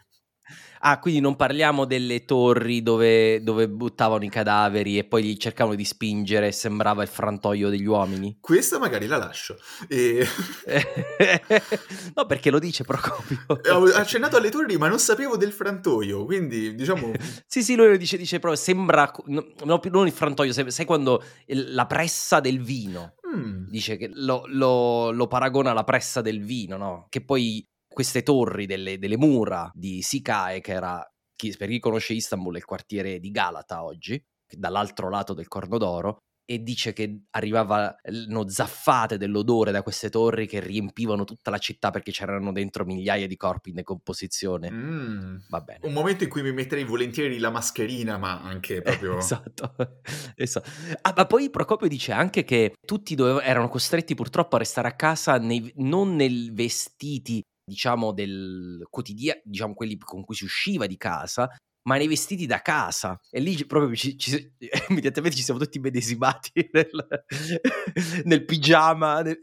Ah, 0.81 0.99
quindi 0.99 1.19
non 1.19 1.35
parliamo 1.35 1.85
delle 1.85 2.23
torri 2.23 2.81
dove, 2.81 3.43
dove, 3.43 3.67
buttavano 3.67 4.23
i 4.23 4.29
cadaveri 4.29 4.97
e 4.97 5.03
poi 5.03 5.23
li 5.23 5.39
cercavano 5.39 5.75
di 5.75 5.83
spingere 5.83 6.47
e 6.47 6.51
sembrava 6.51 7.01
il 7.01 7.09
frantoio 7.09 7.69
degli 7.69 7.85
uomini? 7.85 8.37
Questa 8.39 8.79
magari 8.79 9.05
la 9.07 9.17
lascio. 9.17 9.57
E... 9.89 10.25
no, 12.15 12.25
perché 12.25 12.49
lo 12.49 12.59
dice 12.59 12.85
Procopio. 12.85 13.45
Ho 13.73 13.83
accennato 13.93 14.37
alle 14.37 14.49
torri, 14.49 14.77
ma 14.77 14.87
non 14.87 14.99
sapevo 14.99 15.35
del 15.35 15.51
frantoio, 15.51 16.23
quindi 16.23 16.73
diciamo... 16.75 17.11
sì, 17.45 17.61
sì, 17.61 17.75
lui 17.75 17.89
lo 17.89 17.97
dice, 17.97 18.15
dice 18.15 18.39
proprio, 18.39 18.61
sembra... 18.61 19.11
No, 19.25 19.81
non 19.91 20.07
il 20.07 20.13
frantoio, 20.13 20.53
sai 20.53 20.85
quando 20.85 21.21
la 21.47 21.85
pressa 21.87 22.39
del 22.39 22.61
vino... 22.61 23.15
Mm. 23.29 23.67
Dice 23.69 23.97
che 23.97 24.09
lo, 24.11 24.43
lo, 24.47 25.11
lo 25.11 25.27
paragona 25.27 25.69
alla 25.69 25.83
pressa 25.83 26.21
del 26.21 26.41
vino, 26.41 26.77
no? 26.77 27.05
Che 27.09 27.23
poi 27.23 27.63
queste 27.99 28.23
torri 28.23 28.65
delle, 28.65 28.97
delle 28.97 29.17
mura 29.17 29.69
di 29.73 30.01
Sikae, 30.01 30.61
che 30.61 30.71
era, 30.71 31.05
chi, 31.35 31.53
per 31.57 31.67
chi 31.67 31.79
conosce 31.79 32.13
Istanbul, 32.13 32.55
il 32.55 32.63
quartiere 32.63 33.19
di 33.19 33.29
Galata 33.29 33.83
oggi, 33.83 34.17
dall'altro 34.49 35.09
lato 35.09 35.33
del 35.33 35.49
Corno 35.49 35.77
d'Oro, 35.77 36.19
e 36.49 36.63
dice 36.63 36.93
che 36.93 37.23
arrivavano 37.31 38.47
zaffate 38.47 39.17
dell'odore 39.17 39.71
da 39.71 39.83
queste 39.83 40.09
torri 40.09 40.47
che 40.47 40.61
riempivano 40.61 41.25
tutta 41.25 41.51
la 41.51 41.57
città 41.57 41.91
perché 41.91 42.11
c'erano 42.11 42.53
dentro 42.53 42.85
migliaia 42.85 43.27
di 43.27 43.35
corpi 43.35 43.69
in 43.69 43.75
decomposizione. 43.75 44.71
Mm, 44.71 45.35
Va 45.49 45.59
bene. 45.59 45.79
Un 45.85 45.91
momento 45.91 46.23
in 46.23 46.29
cui 46.29 46.41
mi 46.41 46.53
metterei 46.53 46.85
volentieri 46.85 47.37
la 47.37 47.49
mascherina, 47.49 48.17
ma 48.17 48.41
anche 48.41 48.81
proprio... 48.81 49.17
esatto. 49.17 49.75
esatto. 50.35 50.69
Ah, 51.01 51.13
ma 51.17 51.25
poi 51.25 51.49
Procopio 51.49 51.89
dice 51.89 52.13
anche 52.13 52.45
che 52.45 52.75
tutti 52.79 53.13
dove 53.13 53.43
erano 53.43 53.67
costretti 53.67 54.15
purtroppo 54.15 54.55
a 54.55 54.59
restare 54.59 54.87
a 54.87 54.95
casa 54.95 55.37
nei, 55.37 55.69
non 55.75 56.15
nei 56.15 56.49
vestiti 56.53 57.43
diciamo, 57.69 58.11
del 58.11 58.85
quotidiano, 58.89 59.39
diciamo, 59.43 59.73
quelli 59.73 59.97
con 59.97 60.25
cui 60.25 60.35
si 60.35 60.43
usciva 60.43 60.87
di 60.87 60.97
casa, 60.97 61.47
ma 61.83 61.95
nei 61.95 62.07
vestiti 62.07 62.45
da 62.45 62.61
casa. 62.61 63.17
E 63.29 63.39
lì 63.39 63.65
proprio 63.65 63.95
ci, 63.95 64.17
ci, 64.17 64.53
immediatamente 64.89 65.37
ci 65.37 65.43
siamo 65.43 65.59
tutti 65.59 65.79
medesimati 65.79 66.69
nel, 66.73 67.23
nel 68.25 68.45
pigiama. 68.45 69.21
Nel... 69.21 69.39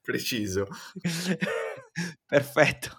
Preciso. 0.00 0.66
Perfetto. 2.26 2.96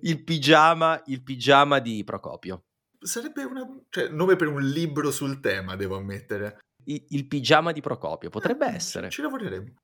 Il 0.00 0.24
pigiama, 0.24 1.02
il 1.06 1.22
pigiama 1.22 1.78
di 1.78 2.02
Procopio. 2.04 2.64
Sarebbe 3.00 3.44
un 3.44 3.84
cioè, 3.88 4.08
nome 4.08 4.36
per 4.36 4.48
un 4.48 4.62
libro 4.62 5.10
sul 5.10 5.40
tema, 5.40 5.76
devo 5.76 5.96
ammettere. 5.96 6.58
Il, 6.84 7.04
il 7.10 7.26
pigiama 7.26 7.72
di 7.72 7.80
Procopio, 7.80 8.30
potrebbe 8.30 8.66
eh, 8.66 8.74
essere. 8.74 9.10
Ci 9.10 9.22
lavoreremo. 9.22 9.74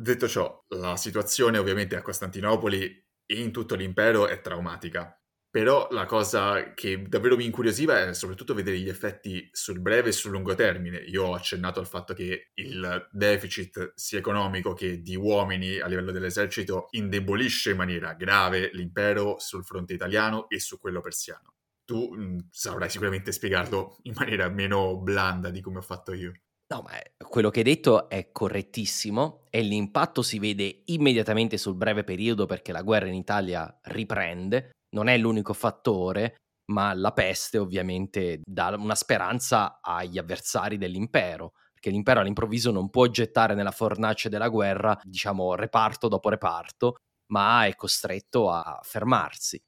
Detto 0.00 0.26
ciò, 0.26 0.64
la 0.68 0.96
situazione 0.96 1.58
ovviamente 1.58 1.94
a 1.94 2.00
Costantinopoli 2.00 3.06
e 3.26 3.38
in 3.38 3.52
tutto 3.52 3.74
l'impero 3.74 4.28
è 4.28 4.40
traumatica. 4.40 5.14
Però 5.50 5.88
la 5.90 6.06
cosa 6.06 6.72
che 6.72 7.02
davvero 7.06 7.36
mi 7.36 7.44
incuriosiva 7.44 8.06
è 8.06 8.14
soprattutto 8.14 8.54
vedere 8.54 8.78
gli 8.78 8.88
effetti 8.88 9.46
sul 9.52 9.78
breve 9.78 10.08
e 10.08 10.12
sul 10.12 10.30
lungo 10.30 10.54
termine. 10.54 10.96
Io 10.96 11.24
ho 11.26 11.34
accennato 11.34 11.80
al 11.80 11.86
fatto 11.86 12.14
che 12.14 12.52
il 12.54 13.08
deficit 13.12 13.92
sia 13.94 14.18
economico 14.18 14.72
che 14.72 15.02
di 15.02 15.16
uomini 15.16 15.78
a 15.80 15.86
livello 15.86 16.12
dell'esercito 16.12 16.86
indebolisce 16.92 17.72
in 17.72 17.76
maniera 17.76 18.14
grave 18.14 18.70
l'impero 18.72 19.38
sul 19.38 19.66
fronte 19.66 19.92
italiano 19.92 20.48
e 20.48 20.60
su 20.60 20.78
quello 20.78 21.02
persiano. 21.02 21.56
Tu 21.84 22.14
mh, 22.14 22.22
mm, 22.22 22.38
saprai 22.48 22.88
sicuramente 22.88 23.32
spiegarlo 23.32 23.98
in 24.04 24.14
maniera 24.16 24.48
meno 24.48 24.96
blanda 24.96 25.50
di 25.50 25.60
come 25.60 25.76
ho 25.76 25.82
fatto 25.82 26.14
io. 26.14 26.32
No, 26.72 26.82
ma 26.82 26.90
quello 27.28 27.50
che 27.50 27.58
hai 27.58 27.64
detto 27.64 28.08
è 28.08 28.30
correttissimo 28.30 29.46
e 29.50 29.60
l'impatto 29.60 30.22
si 30.22 30.38
vede 30.38 30.82
immediatamente 30.86 31.58
sul 31.58 31.74
breve 31.74 32.04
periodo 32.04 32.46
perché 32.46 32.70
la 32.70 32.82
guerra 32.82 33.08
in 33.08 33.14
Italia 33.14 33.76
riprende, 33.84 34.70
non 34.94 35.08
è 35.08 35.18
l'unico 35.18 35.52
fattore, 35.52 36.36
ma 36.70 36.94
la 36.94 37.12
peste 37.12 37.58
ovviamente 37.58 38.40
dà 38.44 38.68
una 38.78 38.94
speranza 38.94 39.80
agli 39.82 40.16
avversari 40.16 40.78
dell'impero, 40.78 41.54
perché 41.72 41.90
l'impero 41.90 42.20
all'improvviso 42.20 42.70
non 42.70 42.88
può 42.88 43.08
gettare 43.08 43.54
nella 43.54 43.72
fornace 43.72 44.28
della 44.28 44.48
guerra, 44.48 44.96
diciamo, 45.02 45.56
reparto 45.56 46.06
dopo 46.06 46.28
reparto, 46.28 46.98
ma 47.32 47.66
è 47.66 47.74
costretto 47.74 48.48
a 48.48 48.78
fermarsi. 48.84 49.60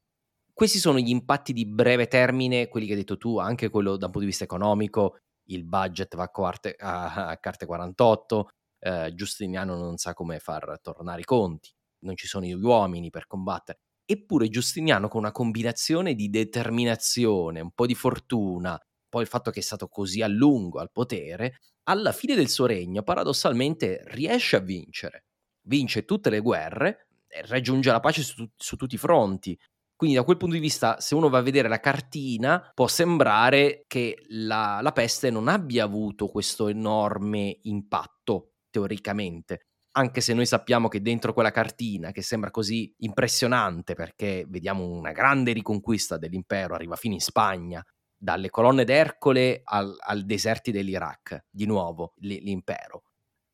Questi 0.52 0.78
sono 0.78 0.98
gli 0.98 1.08
impatti 1.08 1.52
di 1.52 1.66
breve 1.66 2.06
termine, 2.06 2.68
quelli 2.68 2.86
che 2.86 2.92
hai 2.92 2.98
detto 2.98 3.16
tu, 3.16 3.38
anche 3.38 3.70
quello 3.70 3.96
da 3.96 4.06
un 4.06 4.12
punto 4.12 4.20
di 4.20 4.26
vista 4.26 4.44
economico, 4.44 5.16
il 5.54 5.64
budget 5.64 6.14
va 6.16 6.24
a, 6.24 6.28
quarte, 6.28 6.74
a, 6.78 7.28
a 7.28 7.36
carte 7.38 7.66
48, 7.66 8.48
eh, 8.80 9.12
Giustiniano 9.14 9.76
non 9.76 9.96
sa 9.96 10.14
come 10.14 10.38
far 10.38 10.80
tornare 10.80 11.20
i 11.20 11.24
conti, 11.24 11.70
non 12.00 12.16
ci 12.16 12.26
sono 12.26 12.44
gli 12.44 12.52
uomini 12.52 13.10
per 13.10 13.26
combattere. 13.26 13.78
Eppure 14.04 14.48
Giustiniano 14.48 15.08
con 15.08 15.20
una 15.20 15.32
combinazione 15.32 16.14
di 16.14 16.28
determinazione, 16.28 17.60
un 17.60 17.70
po' 17.70 17.86
di 17.86 17.94
fortuna, 17.94 18.78
poi 19.08 19.22
il 19.22 19.28
fatto 19.28 19.50
che 19.50 19.60
è 19.60 19.62
stato 19.62 19.88
così 19.88 20.22
a 20.22 20.26
lungo 20.26 20.80
al 20.80 20.90
potere, 20.90 21.58
alla 21.84 22.12
fine 22.12 22.34
del 22.34 22.48
suo 22.48 22.66
regno 22.66 23.02
paradossalmente 23.02 24.02
riesce 24.06 24.56
a 24.56 24.60
vincere. 24.60 25.26
Vince 25.66 26.04
tutte 26.04 26.30
le 26.30 26.40
guerre, 26.40 27.06
raggiunge 27.46 27.90
la 27.90 28.00
pace 28.00 28.22
su, 28.22 28.48
su 28.56 28.76
tutti 28.76 28.96
i 28.96 28.98
fronti, 28.98 29.58
quindi 30.02 30.18
da 30.18 30.26
quel 30.26 30.36
punto 30.36 30.56
di 30.56 30.60
vista, 30.60 30.98
se 30.98 31.14
uno 31.14 31.28
va 31.28 31.38
a 31.38 31.42
vedere 31.42 31.68
la 31.68 31.78
cartina, 31.78 32.72
può 32.74 32.88
sembrare 32.88 33.84
che 33.86 34.18
la, 34.30 34.80
la 34.82 34.90
peste 34.90 35.30
non 35.30 35.46
abbia 35.46 35.84
avuto 35.84 36.26
questo 36.26 36.66
enorme 36.66 37.60
impatto, 37.62 38.54
teoricamente 38.68 39.68
anche 39.92 40.20
se 40.20 40.34
noi 40.34 40.46
sappiamo 40.46 40.88
che 40.88 41.02
dentro 41.02 41.32
quella 41.32 41.52
cartina, 41.52 42.10
che 42.10 42.22
sembra 42.22 42.50
così 42.50 42.92
impressionante 43.00 43.94
perché 43.94 44.44
vediamo 44.48 44.88
una 44.88 45.12
grande 45.12 45.52
riconquista 45.52 46.18
dell'impero, 46.18 46.74
arriva 46.74 46.96
fino 46.96 47.14
in 47.14 47.20
Spagna, 47.20 47.80
dalle 48.16 48.50
colonne 48.50 48.82
d'Ercole 48.82 49.60
al, 49.62 49.94
al 50.00 50.24
deserti 50.24 50.72
dell'Iraq, 50.72 51.44
di 51.48 51.66
nuovo 51.66 52.14
l'impero. 52.16 53.04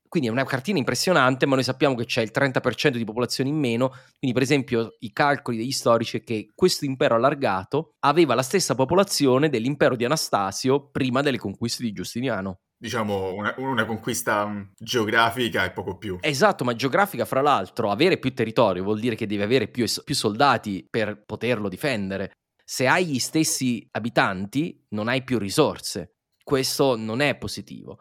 Quindi 0.09 0.29
è 0.29 0.33
una 0.33 0.45
cartina 0.45 0.79
impressionante, 0.79 1.47
ma 1.47 1.55
noi 1.55 1.65
sappiamo 1.65 1.95
che 1.95 2.05
c'è 2.05 2.23
il 2.23 2.31
30% 2.35 2.97
di 2.97 3.05
popolazione 3.05 3.51
in 3.51 3.57
meno. 3.57 3.89
Quindi, 4.19 4.33
per 4.33 4.43
esempio, 4.43 4.97
i 5.01 5.13
calcoli 5.13 5.57
degli 5.57 5.73
storici 5.73 6.19
è 6.19 6.25
che 6.25 6.49
questo 6.55 6.85
impero 6.85 7.15
allargato 7.15 7.95
aveva 8.01 8.35
la 8.35 8.43
stessa 8.43 8.75
popolazione 8.75 9.49
dell'impero 9.49 9.97
di 9.97 10.05
Anastasio 10.05 10.89
prima 10.91 11.21
delle 11.21 11.39
conquiste 11.39 11.83
di 11.83 11.93
Giustiniano. 11.93 12.61
Diciamo 12.81 13.35
una, 13.35 13.55
una 13.59 13.85
conquista 13.85 14.47
mm, 14.47 14.63
geografica 14.79 15.65
e 15.65 15.73
poco 15.73 15.99
più. 15.99 16.19
Esatto, 16.21 16.63
ma 16.65 16.75
geografica, 16.75 17.25
fra 17.25 17.41
l'altro, 17.41 17.91
avere 17.91 18.19
più 18.19 18.33
territorio 18.33 18.85
vuol 18.85 19.01
dire 19.01 19.17
che 19.17 19.27
devi 19.27 19.43
avere 19.43 19.67
più, 19.67 19.85
più 20.05 20.15
soldati 20.15 20.87
per 20.89 21.25
poterlo 21.25 21.69
difendere. 21.69 22.31
Se 22.65 22.87
hai 22.87 23.07
gli 23.07 23.19
stessi 23.19 23.87
abitanti, 23.91 24.85
non 24.91 25.09
hai 25.09 25.25
più 25.25 25.39
risorse. 25.39 26.13
Questo 26.45 26.97
non 26.97 27.21
è 27.21 27.37
positivo. 27.37 28.01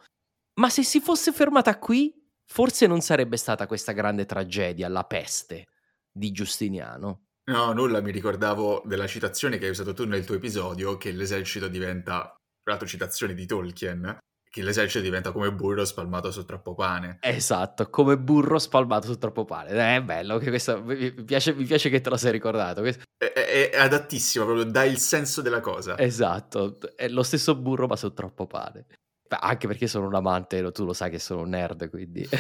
Ma 0.60 0.70
se 0.70 0.84
si 0.84 1.00
fosse 1.00 1.32
fermata 1.32 1.78
qui, 1.78 2.14
forse 2.46 2.88
non 2.88 3.02
sarebbe 3.02 3.38
stata 3.38 3.68
questa 3.68 3.92
grande 3.92 4.26
tragedia, 4.26 4.88
la 4.88 5.04
peste 5.04 5.68
di 6.12 6.32
Giustiniano. 6.32 7.26
No, 7.46 7.72
nulla, 7.74 8.02
mi 8.02 8.12
ricordavo 8.12 8.82
della 8.86 9.08
citazione 9.08 9.58
che 9.58 9.66
hai 9.66 9.72
usato 9.72 9.94
tu 9.94 10.06
nel 10.06 10.26
tuo 10.26 10.36
episodio, 10.36 10.98
che 10.98 11.12
l'esercito 11.12 11.68
diventa, 11.68 12.22
tra 12.24 12.72
l'altro 12.72 12.88
citazione 12.88 13.36
di 13.36 13.46
Tolkien, 13.46 14.18
che 14.50 14.64
l'esercito 14.64 15.04
diventa 15.04 15.32
come 15.32 15.54
burro 15.54 15.86
spalmato 15.86 16.32
su 16.32 16.44
troppo 16.44 16.74
pane. 16.74 17.20
Esatto, 17.22 17.90
come 17.92 18.18
burro 18.18 18.58
spalmato 18.58 19.06
su 19.06 19.18
troppo 19.20 19.46
pane. 19.46 19.70
Eh, 19.70 19.96
è 19.98 20.02
bello, 20.02 20.40
che 20.40 20.50
questo, 20.50 20.82
mi, 20.84 21.14
piace, 21.24 21.54
mi 21.54 21.66
piace 21.66 21.90
che 21.90 22.02
te 22.02 22.10
lo 22.10 22.18
sei 22.18 22.32
ricordato. 22.32 22.84
È, 22.84 22.96
è, 23.16 23.70
è, 23.70 23.78
adattissimo, 23.78 24.46
proprio 24.46 24.66
dà 24.66 24.84
il 24.84 24.98
senso 24.98 25.42
della 25.44 25.60
cosa. 25.60 25.98
Esatto, 26.00 26.80
è 26.96 27.08
lo 27.10 27.22
stesso 27.22 27.56
burro 27.56 27.86
ma 27.86 27.96
su 27.96 28.12
troppo 28.12 28.48
pane. 28.48 28.88
Anche 29.30 29.68
perché 29.68 29.88
sono 29.88 30.08
un 30.08 30.16
amante, 30.16 30.72
tu 30.72 30.86
lo 30.86 30.94
sai 30.94 31.10
che 31.10 31.20
sono 31.20 31.42
un 31.42 31.50
nerd, 31.50 31.90
quindi... 31.90 32.28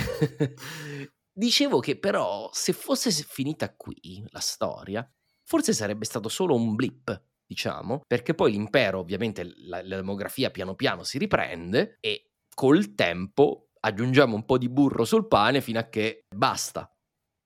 Dicevo 1.37 1.79
che 1.79 1.99
però 1.99 2.49
se 2.51 2.73
fosse 2.73 3.11
finita 3.11 3.71
qui 3.75 4.25
la 4.29 4.39
storia, 4.39 5.07
forse 5.43 5.71
sarebbe 5.71 6.03
stato 6.05 6.29
solo 6.29 6.55
un 6.55 6.73
blip, 6.73 7.25
diciamo, 7.45 8.01
perché 8.07 8.33
poi 8.33 8.53
l'impero, 8.53 8.97
ovviamente 8.97 9.43
la, 9.43 9.83
la 9.83 9.97
demografia 9.97 10.49
piano 10.49 10.73
piano 10.73 11.03
si 11.03 11.19
riprende 11.19 11.97
e 11.99 12.31
col 12.55 12.95
tempo 12.95 13.69
aggiungiamo 13.79 14.35
un 14.35 14.45
po' 14.45 14.57
di 14.57 14.67
burro 14.67 15.05
sul 15.05 15.27
pane 15.27 15.61
fino 15.61 15.77
a 15.77 15.89
che 15.89 16.25
basta. 16.35 16.91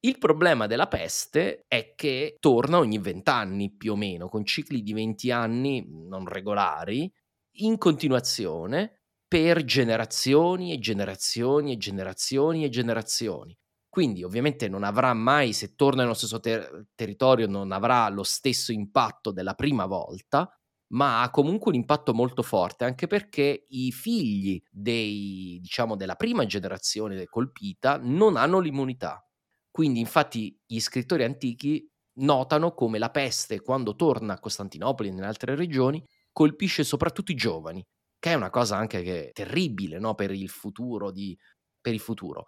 Il 0.04 0.18
problema 0.18 0.66
della 0.68 0.88
peste 0.88 1.66
è 1.68 1.94
che 1.94 2.38
torna 2.40 2.80
ogni 2.80 2.98
vent'anni 2.98 3.76
più 3.76 3.92
o 3.92 3.96
meno, 3.96 4.30
con 4.30 4.46
cicli 4.46 4.82
di 4.82 4.94
20 4.94 5.32
anni 5.32 5.86
non 5.88 6.26
regolari, 6.26 7.12
in 7.58 7.78
continuazione 7.78 9.00
per 9.32 9.64
generazioni 9.64 10.74
e 10.74 10.80
generazioni 10.80 11.72
e 11.72 11.78
generazioni 11.78 12.66
e 12.66 12.70
generazioni. 12.70 13.58
Quindi 13.88 14.24
ovviamente 14.24 14.68
non 14.68 14.84
avrà 14.84 15.14
mai, 15.14 15.54
se 15.54 15.76
torna 15.76 16.02
nello 16.02 16.14
stesso 16.14 16.40
ter- 16.42 16.88
territorio, 16.96 17.48
non 17.48 17.72
avrà 17.72 18.10
lo 18.10 18.24
stesso 18.24 18.72
impatto 18.74 19.32
della 19.32 19.54
prima 19.54 19.86
volta, 19.86 20.50
ma 20.94 21.22
ha 21.22 21.30
comunque 21.30 21.72
un 21.72 21.78
impatto 21.78 22.14
molto 22.14 22.42
forte, 22.44 22.84
anche 22.84 23.08
perché 23.08 23.66
i 23.70 23.92
figli 23.94 24.62
dei, 24.70 25.60
diciamo, 25.62 25.96
della 25.96 26.16
prima 26.16 26.46
generazione 26.46 27.26
colpita 27.26 27.98
non 28.02 28.36
hanno 28.36 28.60
l'immunità. 28.60 29.26
Quindi 29.70 30.00
infatti 30.02 30.58
gli 30.66 30.80
scrittori 30.80 31.24
antichi 31.24 31.90
notano 32.20 32.74
come 32.74 33.00
la 33.00 33.10
peste, 33.10 33.62
quando 33.62 33.96
torna 33.96 34.34
a 34.34 34.40
Costantinopoli 34.40 35.08
e 35.10 35.12
nelle 35.14 35.28
altre 35.28 35.56
regioni, 35.56 36.06
colpisce 36.34 36.84
soprattutto 36.84 37.32
i 37.32 37.36
giovani, 37.36 37.86
che 38.22 38.30
è 38.30 38.36
una 38.36 38.51
cosa 38.51 38.78
anche 38.78 39.01
che, 39.01 39.32
terribile 39.34 39.98
no? 39.98 40.13
per 40.13 40.30
il 40.32 40.48
futuro 40.48 41.10
di, 41.10 41.36
per 41.82 41.92
il 41.92 42.00
futuro. 42.00 42.46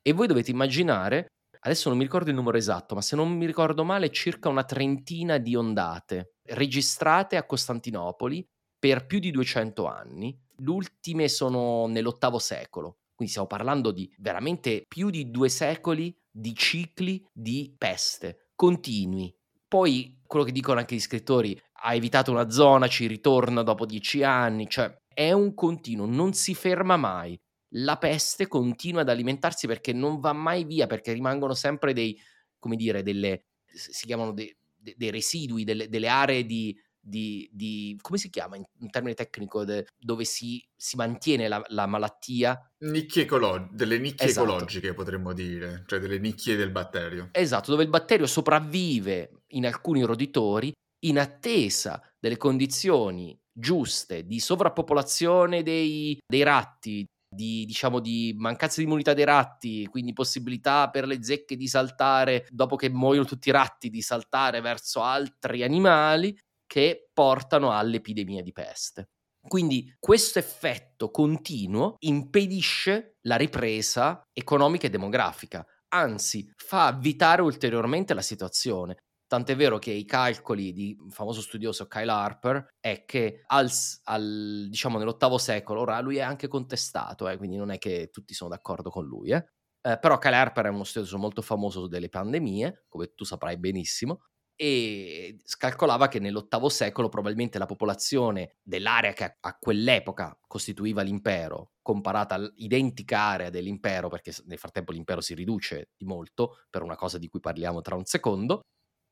E 0.00 0.12
voi 0.12 0.28
dovete 0.28 0.52
immaginare, 0.52 1.32
adesso 1.58 1.88
non 1.88 1.98
mi 1.98 2.04
ricordo 2.04 2.30
il 2.30 2.36
numero 2.36 2.56
esatto, 2.56 2.94
ma 2.94 3.02
se 3.02 3.16
non 3.16 3.36
mi 3.36 3.44
ricordo 3.44 3.82
male, 3.82 4.10
circa 4.10 4.48
una 4.48 4.62
trentina 4.62 5.38
di 5.38 5.56
ondate 5.56 6.34
registrate 6.50 7.36
a 7.36 7.44
Costantinopoli 7.44 8.46
per 8.78 9.06
più 9.06 9.18
di 9.18 9.32
200 9.32 9.86
anni. 9.86 10.40
Le 10.56 10.70
ultime 10.70 11.26
sono 11.26 11.88
nell'ottavo 11.88 12.38
secolo, 12.38 12.98
quindi 13.16 13.34
stiamo 13.34 13.48
parlando 13.48 13.90
di 13.90 14.08
veramente 14.18 14.84
più 14.86 15.10
di 15.10 15.32
due 15.32 15.48
secoli 15.48 16.16
di 16.30 16.54
cicli 16.54 17.26
di 17.32 17.74
peste 17.76 18.50
continui. 18.54 19.34
Poi 19.66 20.20
quello 20.28 20.44
che 20.44 20.52
dicono 20.52 20.78
anche 20.78 20.94
gli 20.94 21.00
scrittori, 21.00 21.60
ha 21.80 21.94
evitato 21.94 22.30
una 22.30 22.50
zona, 22.50 22.86
ci 22.86 23.06
ritorna 23.06 23.62
dopo 23.62 23.84
dieci 23.86 24.22
anni, 24.22 24.68
cioè 24.68 24.96
è 25.18 25.32
un 25.32 25.52
continuo, 25.52 26.06
non 26.06 26.32
si 26.32 26.54
ferma 26.54 26.96
mai 26.96 27.36
la 27.72 27.98
peste 27.98 28.46
continua 28.46 29.00
ad 29.00 29.08
alimentarsi 29.08 29.66
perché 29.66 29.92
non 29.92 30.20
va 30.20 30.32
mai 30.32 30.62
via, 30.62 30.86
perché 30.86 31.12
rimangono 31.12 31.54
sempre 31.54 31.92
dei, 31.92 32.16
come 32.60 32.76
dire, 32.76 33.02
delle, 33.02 33.46
si 33.66 34.06
chiamano 34.06 34.32
dei, 34.32 34.56
dei 34.76 35.10
residui, 35.10 35.64
delle, 35.64 35.88
delle 35.88 36.06
aree 36.06 36.46
di, 36.46 36.72
di, 37.00 37.50
di, 37.52 37.98
come 38.00 38.16
si 38.16 38.30
chiama 38.30 38.54
in, 38.54 38.62
in 38.78 38.90
termine 38.90 39.14
tecnico, 39.14 39.64
de, 39.64 39.88
dove 39.98 40.24
si, 40.24 40.64
si, 40.76 40.94
mantiene 40.94 41.48
la, 41.48 41.60
la 41.70 41.86
malattia. 41.86 42.56
Nicchie 42.84 43.22
ecolo- 43.22 43.68
delle 43.72 43.98
nicchie 43.98 44.28
esatto. 44.28 44.46
ecologiche 44.46 44.94
potremmo 44.94 45.32
dire, 45.32 45.82
cioè 45.88 45.98
delle 45.98 46.20
nicchie 46.20 46.54
del 46.54 46.70
batterio. 46.70 47.30
Esatto, 47.32 47.72
dove 47.72 47.82
il 47.82 47.90
batterio 47.90 48.26
sopravvive 48.26 49.42
in 49.48 49.66
alcuni 49.66 50.04
roditori 50.04 50.72
in 51.00 51.18
attesa 51.18 52.00
delle 52.20 52.36
condizioni 52.36 53.36
giuste 53.58 54.24
di 54.24 54.40
sovrappopolazione 54.40 55.62
dei, 55.62 56.18
dei 56.26 56.42
ratti, 56.42 57.04
di, 57.28 57.64
diciamo, 57.66 58.00
di 58.00 58.34
mancanza 58.36 58.80
di 58.80 58.86
immunità 58.86 59.12
dei 59.12 59.24
ratti, 59.24 59.86
quindi 59.86 60.12
possibilità 60.12 60.88
per 60.90 61.06
le 61.06 61.22
zecche 61.22 61.56
di 61.56 61.66
saltare 61.66 62.46
dopo 62.50 62.76
che 62.76 62.88
muoiono 62.88 63.26
tutti 63.26 63.48
i 63.48 63.52
ratti, 63.52 63.90
di 63.90 64.00
saltare 64.00 64.60
verso 64.60 65.02
altri 65.02 65.62
animali 65.62 66.36
che 66.66 67.08
portano 67.12 67.72
all'epidemia 67.72 68.42
di 68.42 68.52
peste. 68.52 69.08
Quindi 69.46 69.94
questo 69.98 70.38
effetto 70.38 71.10
continuo 71.10 71.94
impedisce 72.00 73.16
la 73.22 73.36
ripresa 73.36 74.22
economica 74.32 74.86
e 74.86 74.90
demografica, 74.90 75.64
anzi 75.94 76.50
fa 76.56 76.86
avvitare 76.86 77.40
ulteriormente 77.42 78.14
la 78.14 78.22
situazione. 78.22 78.96
Tant'è 79.28 79.54
vero 79.56 79.78
che 79.78 79.90
i 79.90 80.06
calcoli 80.06 80.72
di 80.72 80.96
un 80.98 81.10
famoso 81.10 81.42
studioso 81.42 81.86
Kyle 81.86 82.10
Harper 82.10 82.66
è 82.80 83.04
che 83.04 83.42
al, 83.46 83.68
al, 84.04 84.66
diciamo 84.70 84.96
nell'ottavo 84.96 85.36
secolo, 85.36 85.82
ora 85.82 86.00
lui 86.00 86.16
è 86.16 86.22
anche 86.22 86.48
contestato, 86.48 87.28
eh, 87.28 87.36
quindi 87.36 87.56
non 87.56 87.70
è 87.70 87.76
che 87.76 88.08
tutti 88.10 88.32
sono 88.32 88.48
d'accordo 88.48 88.88
con 88.88 89.04
lui, 89.04 89.30
eh. 89.30 89.44
Eh, 89.82 89.98
però 89.98 90.16
Kyle 90.16 90.34
Harper 90.34 90.64
è 90.66 90.70
uno 90.70 90.82
studioso 90.84 91.18
molto 91.18 91.42
famoso 91.42 91.86
delle 91.86 92.08
pandemie, 92.08 92.86
come 92.88 93.12
tu 93.14 93.24
saprai 93.24 93.58
benissimo, 93.58 94.22
e 94.56 95.38
scalcolava 95.44 96.08
che 96.08 96.18
nell'ottavo 96.18 96.70
secolo 96.70 97.08
probabilmente 97.10 97.58
la 97.58 97.66
popolazione 97.66 98.56
dell'area 98.62 99.12
che 99.12 99.36
a 99.38 99.56
quell'epoca 99.58 100.36
costituiva 100.46 101.02
l'impero, 101.02 101.74
comparata 101.80 102.34
all'identica 102.34 103.20
area 103.20 103.50
dell'impero, 103.50 104.08
perché 104.08 104.32
nel 104.46 104.58
frattempo 104.58 104.90
l'impero 104.92 105.20
si 105.20 105.34
riduce 105.34 105.90
di 105.96 106.06
molto, 106.06 106.64
per 106.70 106.82
una 106.82 106.96
cosa 106.96 107.18
di 107.18 107.28
cui 107.28 107.40
parliamo 107.40 107.82
tra 107.82 107.94
un 107.94 108.04
secondo, 108.04 108.62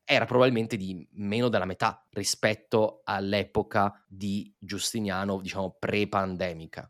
era 0.08 0.24
probabilmente 0.24 0.76
di 0.76 1.06
meno 1.14 1.48
della 1.48 1.64
metà 1.64 2.06
rispetto 2.10 3.00
all'epoca 3.04 4.04
di 4.06 4.54
Giustiniano, 4.56 5.40
diciamo 5.40 5.76
pre-pandemica. 5.78 6.88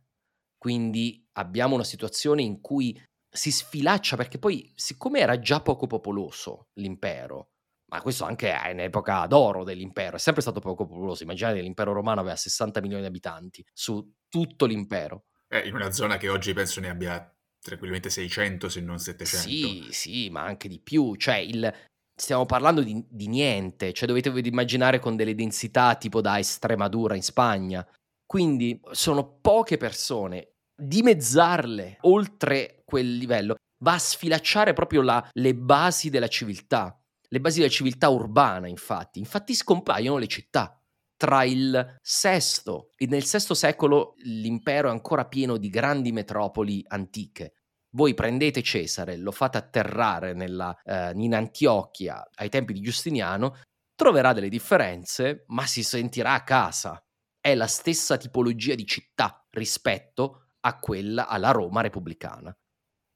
Quindi 0.58 1.26
abbiamo 1.32 1.74
una 1.74 1.84
situazione 1.84 2.42
in 2.42 2.60
cui 2.60 3.00
si 3.28 3.50
sfilaccia 3.50 4.16
perché 4.16 4.38
poi, 4.38 4.70
siccome 4.74 5.20
era 5.20 5.38
già 5.38 5.60
poco 5.60 5.86
popoloso 5.86 6.68
l'impero, 6.74 7.52
ma 7.86 8.02
questo 8.02 8.24
anche 8.24 8.52
è 8.52 8.72
un'epoca 8.72 9.26
d'oro 9.26 9.64
dell'impero, 9.64 10.16
è 10.16 10.18
sempre 10.18 10.42
stato 10.42 10.60
poco 10.60 10.86
popoloso. 10.86 11.22
Immaginate 11.22 11.56
che 11.56 11.62
l'impero 11.62 11.92
romano 11.92 12.20
aveva 12.20 12.36
60 12.36 12.80
milioni 12.80 13.02
di 13.02 13.08
abitanti 13.08 13.64
su 13.72 14.12
tutto 14.28 14.66
l'impero. 14.66 15.24
Eh, 15.48 15.66
in 15.66 15.74
una 15.74 15.90
zona 15.90 16.18
che 16.18 16.28
oggi 16.28 16.52
penso 16.52 16.80
ne 16.80 16.90
abbia 16.90 17.34
tranquillamente 17.60 18.10
600 18.10 18.68
se 18.68 18.80
non 18.80 18.98
700. 18.98 19.48
Sì, 19.48 19.86
sì, 19.90 20.30
ma 20.30 20.42
anche 20.42 20.68
di 20.68 20.80
più. 20.80 21.14
Cioè 21.14 21.36
il, 21.36 21.72
stiamo 22.16 22.46
parlando 22.46 22.82
di, 22.82 23.04
di, 23.08 23.28
niente, 23.28 23.92
cioè 23.92 24.08
dovete 24.08 24.30
immaginare 24.30 24.98
con 24.98 25.16
delle 25.16 25.34
densità 25.34 25.94
tipo 25.96 26.20
da 26.20 26.38
Estremadura 26.38 27.14
in 27.14 27.22
Spagna. 27.22 27.86
Quindi 28.24 28.80
sono 28.90 29.38
poche 29.40 29.76
persone. 29.76 30.54
Dimezzarle 30.74 31.98
oltre 32.02 32.82
quel 32.84 33.16
livello 33.16 33.54
va 33.82 33.94
a 33.94 33.98
sfilacciare 33.98 34.72
proprio 34.72 35.02
la, 35.02 35.26
le 35.32 35.54
basi 35.54 36.10
della 36.10 36.28
civiltà, 36.28 36.98
le 37.28 37.40
basi 37.40 37.58
della 37.60 37.70
civiltà 37.70 38.08
urbana, 38.08 38.66
infatti. 38.66 39.18
Infatti 39.18 39.54
scompaiono 39.54 40.18
le 40.18 40.26
città. 40.26 40.80
Tra 41.18 41.44
il 41.44 41.98
VI 42.02 42.88
e 42.96 43.06
nel 43.06 43.22
VI 43.22 43.54
secolo 43.54 44.14
l'impero 44.24 44.88
è 44.88 44.90
ancora 44.90 45.26
pieno 45.26 45.56
di 45.56 45.70
grandi 45.70 46.12
metropoli 46.12 46.84
antiche 46.88 47.54
voi 47.96 48.12
prendete 48.12 48.62
Cesare, 48.62 49.16
lo 49.16 49.32
fate 49.32 49.56
atterrare 49.56 50.34
nella, 50.34 50.76
eh, 50.84 51.12
in 51.14 51.34
Antiochia 51.34 52.28
ai 52.34 52.50
tempi 52.50 52.74
di 52.74 52.82
Giustiniano, 52.82 53.56
troverà 53.94 54.34
delle 54.34 54.50
differenze, 54.50 55.44
ma 55.48 55.66
si 55.66 55.82
sentirà 55.82 56.34
a 56.34 56.44
casa. 56.44 57.02
È 57.40 57.54
la 57.54 57.66
stessa 57.66 58.18
tipologia 58.18 58.74
di 58.74 58.84
città 58.84 59.42
rispetto 59.50 60.50
a 60.60 60.78
quella 60.78 61.26
alla 61.26 61.52
Roma 61.52 61.80
repubblicana. 61.80 62.54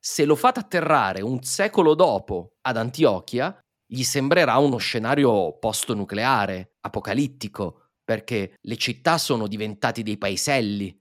Se 0.03 0.25
lo 0.25 0.35
fate 0.35 0.61
atterrare 0.61 1.21
un 1.21 1.43
secolo 1.43 1.95
dopo 1.95 2.55
ad 2.63 2.79
Antiochia, 2.79 3.59
gli 3.87 4.03
sembrerà 4.03 4.57
uno 4.57 4.79
scenario 4.79 5.59
post-nucleare, 5.59 6.77
apocalittico, 6.81 7.89
perché 8.03 8.57
le 8.59 8.77
città 8.77 9.19
sono 9.19 9.47
diventate 9.47 10.03
dei 10.03 10.17
paeselli, 10.17 11.00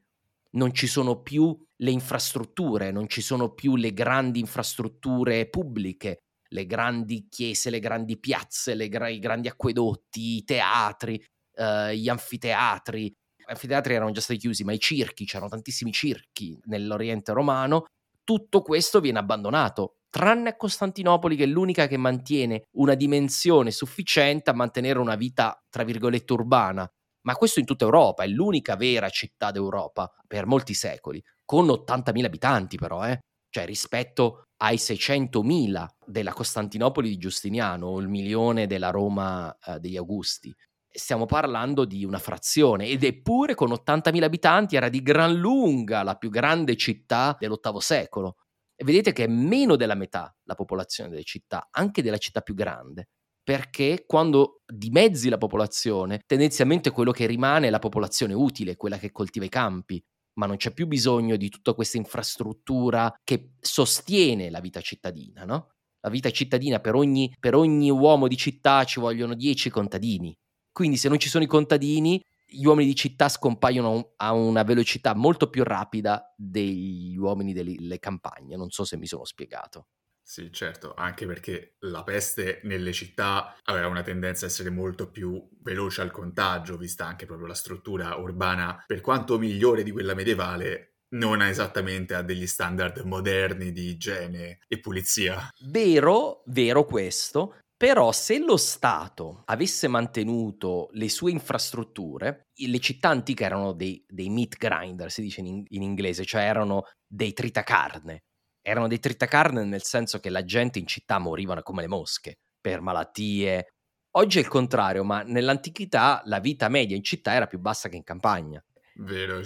non 0.51 0.73
ci 0.73 0.87
sono 0.87 1.21
più 1.21 1.55
le 1.81 1.91
infrastrutture, 1.91 2.91
non 2.91 3.07
ci 3.07 3.21
sono 3.21 3.53
più 3.53 3.75
le 3.75 3.93
grandi 3.93 4.39
infrastrutture 4.39 5.47
pubbliche, 5.49 6.19
le 6.51 6.65
grandi 6.65 7.27
chiese, 7.29 7.69
le 7.69 7.79
grandi 7.79 8.19
piazze, 8.19 8.73
le 8.73 8.89
gra- 8.89 9.09
i 9.09 9.19
grandi 9.19 9.47
acquedotti, 9.47 10.37
i 10.37 10.43
teatri, 10.43 11.23
uh, 11.57 11.91
gli 11.91 12.09
anfiteatri. 12.09 13.05
Gli 13.05 13.51
anfiteatri 13.51 13.93
erano 13.93 14.11
già 14.11 14.21
stati 14.21 14.39
chiusi, 14.39 14.63
ma 14.63 14.73
i 14.73 14.79
circhi, 14.79 15.25
c'erano 15.25 15.49
tantissimi 15.49 15.91
circhi 15.91 16.57
nell'Oriente 16.65 17.31
romano. 17.33 17.85
Tutto 18.23 18.61
questo 18.61 18.99
viene 18.99 19.19
abbandonato, 19.19 19.97
tranne 20.09 20.55
Costantinopoli, 20.55 21.35
che 21.35 21.43
è 21.43 21.47
l'unica 21.47 21.87
che 21.87 21.97
mantiene 21.97 22.63
una 22.77 22.95
dimensione 22.95 23.71
sufficiente 23.71 24.49
a 24.49 24.53
mantenere 24.53 24.99
una 24.99 25.15
vita, 25.15 25.57
tra 25.69 25.83
virgolette, 25.83 26.33
urbana. 26.33 26.87
Ma 27.29 27.35
questo 27.35 27.59
in 27.59 27.65
tutta 27.67 27.85
Europa, 27.85 28.23
è 28.23 28.27
l'unica 28.27 28.75
vera 28.75 29.07
città 29.09 29.51
d'Europa 29.51 30.11
per 30.25 30.47
molti 30.47 30.73
secoli. 30.73 31.23
con 31.45 31.67
80.000 31.67 32.25
abitanti 32.25 32.75
però, 32.77 33.07
eh. 33.07 33.19
Cioè 33.51 33.65
rispetto 33.67 34.45
ai 34.63 34.77
600.000 34.77 35.85
della 36.07 36.33
Costantinopoli 36.33 37.07
di 37.07 37.17
Giustiniano 37.17 37.85
o 37.85 37.99
il 37.99 38.07
milione 38.07 38.65
della 38.65 38.89
Roma 38.89 39.55
eh, 39.63 39.79
degli 39.79 39.95
Augusti. 39.95 40.51
Stiamo 40.91 41.27
parlando 41.27 41.85
di 41.85 42.03
una 42.03 42.17
frazione 42.17 42.87
ed 42.87 43.03
eppure 43.03 43.53
con 43.53 43.69
80.000 43.69 44.23
abitanti 44.23 44.75
era 44.75 44.89
di 44.89 45.03
gran 45.03 45.35
lunga 45.35 46.01
la 46.01 46.15
più 46.15 46.31
grande 46.31 46.75
città 46.77 47.35
dell'VIII 47.39 47.79
secolo. 47.79 48.37
E 48.75 48.83
vedete 48.83 49.13
che 49.13 49.25
è 49.25 49.27
meno 49.27 49.75
della 49.75 49.93
metà 49.93 50.35
la 50.45 50.55
popolazione 50.55 51.11
delle 51.11 51.23
città, 51.23 51.67
anche 51.69 52.01
della 52.01 52.17
città 52.17 52.41
più 52.41 52.55
grande 52.55 53.09
perché 53.49 54.03
quando 54.05 54.61
dimezzi 54.71 55.27
la 55.27 55.39
popolazione, 55.39 56.21
tendenzialmente 56.27 56.91
quello 56.91 57.09
che 57.09 57.25
rimane 57.25 57.65
è 57.65 57.69
la 57.71 57.79
popolazione 57.79 58.35
utile, 58.35 58.75
quella 58.75 58.99
che 58.99 59.11
coltiva 59.11 59.43
i 59.43 59.49
campi, 59.49 59.99
ma 60.33 60.45
non 60.45 60.57
c'è 60.57 60.71
più 60.71 60.85
bisogno 60.85 61.35
di 61.35 61.49
tutta 61.49 61.73
questa 61.73 61.97
infrastruttura 61.97 63.11
che 63.23 63.53
sostiene 63.59 64.51
la 64.51 64.59
vita 64.59 64.81
cittadina, 64.81 65.45
no? 65.45 65.69
La 66.01 66.11
vita 66.11 66.29
cittadina 66.29 66.79
per 66.79 66.93
ogni, 66.93 67.35
per 67.39 67.55
ogni 67.55 67.89
uomo 67.89 68.27
di 68.27 68.37
città 68.37 68.83
ci 68.83 68.99
vogliono 68.99 69.33
10 69.33 69.71
contadini. 69.71 70.37
Quindi 70.71 70.97
se 70.97 71.09
non 71.09 71.17
ci 71.17 71.27
sono 71.27 71.43
i 71.43 71.47
contadini, 71.47 72.23
gli 72.45 72.65
uomini 72.65 72.85
di 72.85 72.95
città 72.95 73.29
scompaiono 73.29 74.13
a 74.17 74.31
una 74.31 74.61
velocità 74.61 75.15
molto 75.15 75.49
più 75.49 75.63
rapida 75.63 76.31
degli 76.37 77.17
uomini 77.17 77.53
delle 77.53 77.97
campagne. 77.97 78.55
Non 78.55 78.69
so 78.69 78.83
se 78.83 78.95
mi 78.95 79.07
sono 79.07 79.25
spiegato. 79.25 79.87
Sì, 80.29 80.51
certo, 80.51 80.93
anche 80.93 81.25
perché 81.25 81.77
la 81.79 82.03
peste 82.03 82.59
nelle 82.65 82.93
città 82.93 83.57
aveva 83.63 83.87
una 83.87 84.03
tendenza 84.03 84.45
a 84.45 84.47
essere 84.47 84.69
molto 84.69 85.09
più 85.09 85.43
veloce 85.63 86.01
al 86.01 86.11
contagio, 86.11 86.77
vista 86.77 87.03
anche 87.07 87.25
proprio 87.25 87.47
la 87.47 87.55
struttura 87.55 88.15
urbana, 88.15 88.83
per 88.85 89.01
quanto 89.01 89.39
migliore 89.39 89.81
di 89.81 89.89
quella 89.89 90.13
medievale, 90.13 90.97
non 91.15 91.41
ha 91.41 91.49
esattamente 91.49 92.13
a 92.13 92.21
degli 92.21 92.45
standard 92.45 92.99
moderni 93.05 93.71
di 93.71 93.89
igiene 93.89 94.59
e 94.67 94.79
pulizia. 94.79 95.49
Vero, 95.61 96.43
vero 96.45 96.85
questo, 96.85 97.55
però 97.75 98.11
se 98.11 98.37
lo 98.37 98.57
Stato 98.57 99.41
avesse 99.45 99.87
mantenuto 99.87 100.89
le 100.91 101.09
sue 101.09 101.31
infrastrutture, 101.31 102.49
le 102.53 102.79
città 102.79 103.09
antiche 103.09 103.45
erano 103.45 103.73
dei, 103.73 104.05
dei 104.07 104.29
meat 104.29 104.57
grinder, 104.57 105.09
si 105.09 105.23
dice 105.23 105.41
in, 105.41 105.63
in 105.69 105.81
inglese, 105.81 106.23
cioè 106.23 106.43
erano 106.43 106.83
dei 107.03 107.33
tritacarne 107.33 108.25
erano 108.69 108.87
dei 108.87 108.99
tritacarne 108.99 109.63
nel 109.65 109.83
senso 109.83 110.19
che 110.19 110.29
la 110.29 110.43
gente 110.43 110.79
in 110.79 110.87
città 110.87 111.17
morivano 111.17 111.61
come 111.61 111.81
le 111.81 111.87
mosche 111.87 112.37
per 112.61 112.81
malattie. 112.81 113.73
Oggi 114.11 114.37
è 114.37 114.41
il 114.41 114.47
contrario, 114.47 115.03
ma 115.03 115.23
nell'antichità 115.23 116.21
la 116.25 116.39
vita 116.39 116.69
media 116.69 116.95
in 116.95 117.03
città 117.03 117.33
era 117.33 117.47
più 117.47 117.59
bassa 117.59 117.89
che 117.89 117.95
in 117.95 118.03
campagna. 118.03 118.63
Vero, 119.01 119.41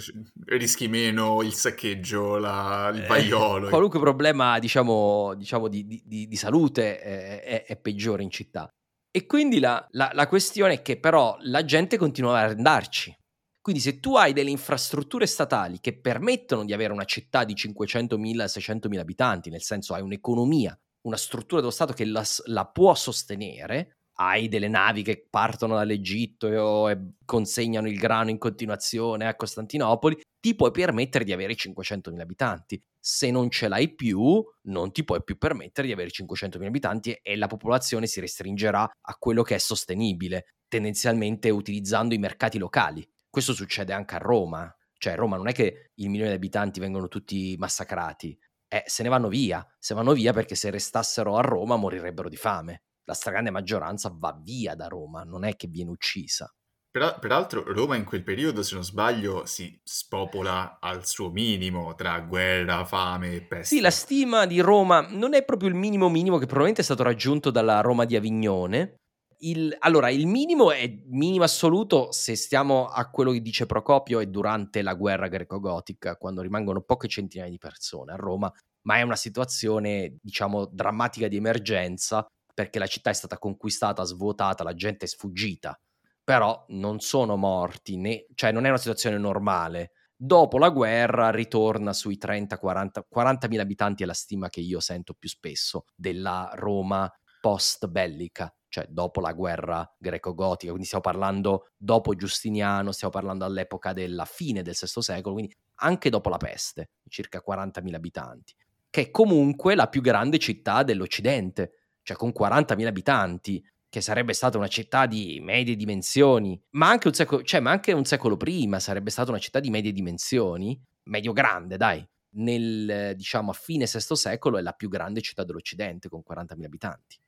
rischi 0.46 0.88
meno 0.88 1.40
il 1.42 1.52
saccheggio, 1.52 2.38
la, 2.38 2.90
il 2.92 3.06
vaiolo. 3.06 3.66
Eh, 3.66 3.70
qualunque 3.70 4.00
problema, 4.00 4.58
diciamo, 4.58 5.34
diciamo 5.34 5.68
di, 5.68 5.86
di, 5.86 6.26
di, 6.26 6.36
salute 6.36 6.98
è, 6.98 7.42
è, 7.42 7.64
è, 7.64 7.76
peggiore 7.76 8.24
in 8.24 8.30
città. 8.30 8.68
E 9.12 9.26
quindi 9.26 9.60
la, 9.60 9.86
la, 9.92 10.10
la 10.12 10.26
questione 10.26 10.74
è 10.74 10.82
che 10.82 10.98
però 10.98 11.36
la 11.42 11.64
gente 11.64 11.96
continuava 11.96 12.40
ad 12.40 12.56
andarci. 12.56 13.16
Quindi 13.64 13.80
se 13.80 13.98
tu 13.98 14.14
hai 14.16 14.34
delle 14.34 14.50
infrastrutture 14.50 15.24
statali 15.24 15.80
che 15.80 15.98
permettono 15.98 16.66
di 16.66 16.74
avere 16.74 16.92
una 16.92 17.06
città 17.06 17.44
di 17.44 17.54
500.000-600.000 17.54 18.98
abitanti, 18.98 19.48
nel 19.48 19.62
senso 19.62 19.94
hai 19.94 20.02
un'economia, 20.02 20.78
una 21.06 21.16
struttura 21.16 21.62
dello 21.62 21.72
Stato 21.72 21.94
che 21.94 22.04
la, 22.04 22.22
la 22.48 22.66
può 22.66 22.94
sostenere, 22.94 24.00
hai 24.16 24.48
delle 24.48 24.68
navi 24.68 25.02
che 25.02 25.26
partono 25.30 25.76
dall'Egitto 25.76 26.90
e 26.90 27.12
consegnano 27.24 27.88
il 27.88 27.96
grano 27.96 28.28
in 28.28 28.36
continuazione 28.36 29.26
a 29.26 29.34
Costantinopoli, 29.34 30.20
ti 30.38 30.54
puoi 30.54 30.70
permettere 30.70 31.24
di 31.24 31.32
avere 31.32 31.54
500.000 31.54 32.20
abitanti. 32.20 32.78
Se 33.00 33.30
non 33.30 33.48
ce 33.48 33.68
l'hai 33.68 33.94
più, 33.94 34.44
non 34.64 34.92
ti 34.92 35.04
puoi 35.04 35.24
più 35.24 35.38
permettere 35.38 35.86
di 35.86 35.94
avere 35.94 36.10
500.000 36.10 36.66
abitanti 36.66 37.18
e 37.22 37.34
la 37.34 37.46
popolazione 37.46 38.06
si 38.08 38.20
restringerà 38.20 38.82
a 38.82 39.16
quello 39.18 39.42
che 39.42 39.54
è 39.54 39.58
sostenibile, 39.58 40.48
tendenzialmente 40.68 41.48
utilizzando 41.48 42.12
i 42.12 42.18
mercati 42.18 42.58
locali. 42.58 43.08
Questo 43.34 43.52
succede 43.52 43.92
anche 43.92 44.14
a 44.14 44.18
Roma, 44.18 44.72
cioè 44.96 45.16
Roma 45.16 45.36
non 45.36 45.48
è 45.48 45.52
che 45.52 45.90
il 45.94 46.08
milione 46.08 46.30
di 46.30 46.36
abitanti 46.36 46.78
vengono 46.78 47.08
tutti 47.08 47.56
massacrati, 47.58 48.38
eh, 48.68 48.84
se 48.86 49.02
ne 49.02 49.08
vanno 49.08 49.26
via, 49.26 49.66
se 49.76 49.92
vanno 49.92 50.12
via 50.12 50.32
perché 50.32 50.54
se 50.54 50.70
restassero 50.70 51.36
a 51.36 51.40
Roma 51.40 51.74
morirebbero 51.74 52.28
di 52.28 52.36
fame. 52.36 52.84
La 53.02 53.12
stragrande 53.12 53.50
maggioranza 53.50 54.14
va 54.16 54.38
via 54.40 54.76
da 54.76 54.86
Roma, 54.86 55.24
non 55.24 55.42
è 55.42 55.56
che 55.56 55.66
viene 55.66 55.90
uccisa. 55.90 56.48
Peraltro 56.92 57.64
Roma 57.72 57.96
in 57.96 58.04
quel 58.04 58.22
periodo, 58.22 58.62
se 58.62 58.74
non 58.74 58.84
sbaglio, 58.84 59.44
si 59.46 59.80
spopola 59.82 60.78
al 60.80 61.04
suo 61.04 61.32
minimo 61.32 61.96
tra 61.96 62.20
guerra, 62.20 62.84
fame 62.84 63.34
e 63.34 63.42
peste. 63.42 63.74
Sì, 63.74 63.80
la 63.80 63.90
stima 63.90 64.46
di 64.46 64.60
Roma 64.60 65.08
non 65.10 65.34
è 65.34 65.44
proprio 65.44 65.70
il 65.70 65.74
minimo 65.74 66.08
minimo 66.08 66.36
che 66.36 66.44
probabilmente 66.44 66.82
è 66.82 66.84
stato 66.84 67.02
raggiunto 67.02 67.50
dalla 67.50 67.80
Roma 67.80 68.04
di 68.04 68.14
Avignone, 68.14 69.00
il, 69.48 69.74
allora, 69.80 70.10
il 70.10 70.26
minimo 70.26 70.70
è 70.72 71.02
minimo 71.06 71.44
assoluto 71.44 72.12
se 72.12 72.34
stiamo 72.34 72.86
a 72.86 73.10
quello 73.10 73.32
che 73.32 73.42
dice 73.42 73.66
Procopio 73.66 74.20
è 74.20 74.26
durante 74.26 74.82
la 74.82 74.94
guerra 74.94 75.28
greco-gotica, 75.28 76.16
quando 76.16 76.40
rimangono 76.42 76.82
poche 76.82 77.08
centinaia 77.08 77.50
di 77.50 77.58
persone 77.58 78.12
a 78.12 78.16
Roma, 78.16 78.52
ma 78.82 78.96
è 78.96 79.02
una 79.02 79.16
situazione, 79.16 80.16
diciamo, 80.20 80.66
drammatica 80.66 81.28
di 81.28 81.36
emergenza 81.36 82.26
perché 82.54 82.78
la 82.78 82.86
città 82.86 83.10
è 83.10 83.14
stata 83.14 83.38
conquistata, 83.38 84.04
svuotata, 84.04 84.64
la 84.64 84.74
gente 84.74 85.04
è 85.04 85.08
sfuggita. 85.08 85.78
Però 86.22 86.64
non 86.68 87.00
sono 87.00 87.36
morti, 87.36 87.96
né, 87.96 88.26
cioè 88.34 88.52
non 88.52 88.64
è 88.64 88.68
una 88.68 88.78
situazione 88.78 89.18
normale. 89.18 89.92
Dopo 90.16 90.58
la 90.58 90.70
guerra 90.70 91.30
ritorna 91.30 91.92
sui 91.92 92.16
30-40 92.16 93.02
40.000 93.14 93.58
abitanti 93.58 94.04
è 94.04 94.06
la 94.06 94.14
stima 94.14 94.48
che 94.48 94.60
io 94.60 94.80
sento 94.80 95.14
più 95.18 95.28
spesso 95.28 95.84
della 95.94 96.50
Roma 96.54 97.10
post 97.40 97.88
bellica 97.88 98.50
cioè 98.74 98.86
dopo 98.88 99.20
la 99.20 99.32
guerra 99.32 99.88
greco-gotica, 99.96 100.70
quindi 100.70 100.84
stiamo 100.84 101.04
parlando 101.04 101.68
dopo 101.76 102.16
Giustiniano, 102.16 102.90
stiamo 102.90 103.14
parlando 103.14 103.44
all'epoca 103.44 103.92
della 103.92 104.24
fine 104.24 104.62
del 104.62 104.74
VI 104.74 105.00
secolo, 105.00 105.34
quindi 105.34 105.56
anche 105.76 106.10
dopo 106.10 106.28
la 106.28 106.38
peste, 106.38 106.90
circa 107.08 107.40
40.000 107.46 107.94
abitanti, 107.94 108.52
che 108.90 109.02
è 109.02 109.10
comunque 109.12 109.76
la 109.76 109.86
più 109.86 110.00
grande 110.00 110.38
città 110.38 110.82
dell'Occidente, 110.82 111.82
cioè 112.02 112.16
con 112.16 112.32
40.000 112.36 112.86
abitanti, 112.86 113.64
che 113.88 114.00
sarebbe 114.00 114.32
stata 114.32 114.58
una 114.58 114.66
città 114.66 115.06
di 115.06 115.38
medie 115.40 115.76
dimensioni, 115.76 116.60
ma 116.70 116.88
anche 116.88 117.06
un 117.06 117.14
secolo, 117.14 117.44
cioè, 117.44 117.60
ma 117.60 117.70
anche 117.70 117.92
un 117.92 118.04
secolo 118.04 118.36
prima 118.36 118.80
sarebbe 118.80 119.10
stata 119.10 119.30
una 119.30 119.38
città 119.38 119.60
di 119.60 119.70
medie 119.70 119.92
dimensioni, 119.92 120.76
medio 121.04 121.32
grande, 121.32 121.76
dai. 121.76 122.04
Nel, 122.36 123.14
diciamo, 123.14 123.52
a 123.52 123.54
fine 123.54 123.84
VI 123.84 124.16
secolo 124.16 124.58
è 124.58 124.62
la 124.62 124.72
più 124.72 124.88
grande 124.88 125.20
città 125.20 125.44
dell'Occidente 125.44 126.08
con 126.08 126.24
40.000 126.28 126.64
abitanti. 126.64 127.20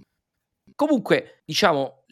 Comunque, 0.77 1.43
diciamo, 1.47 2.05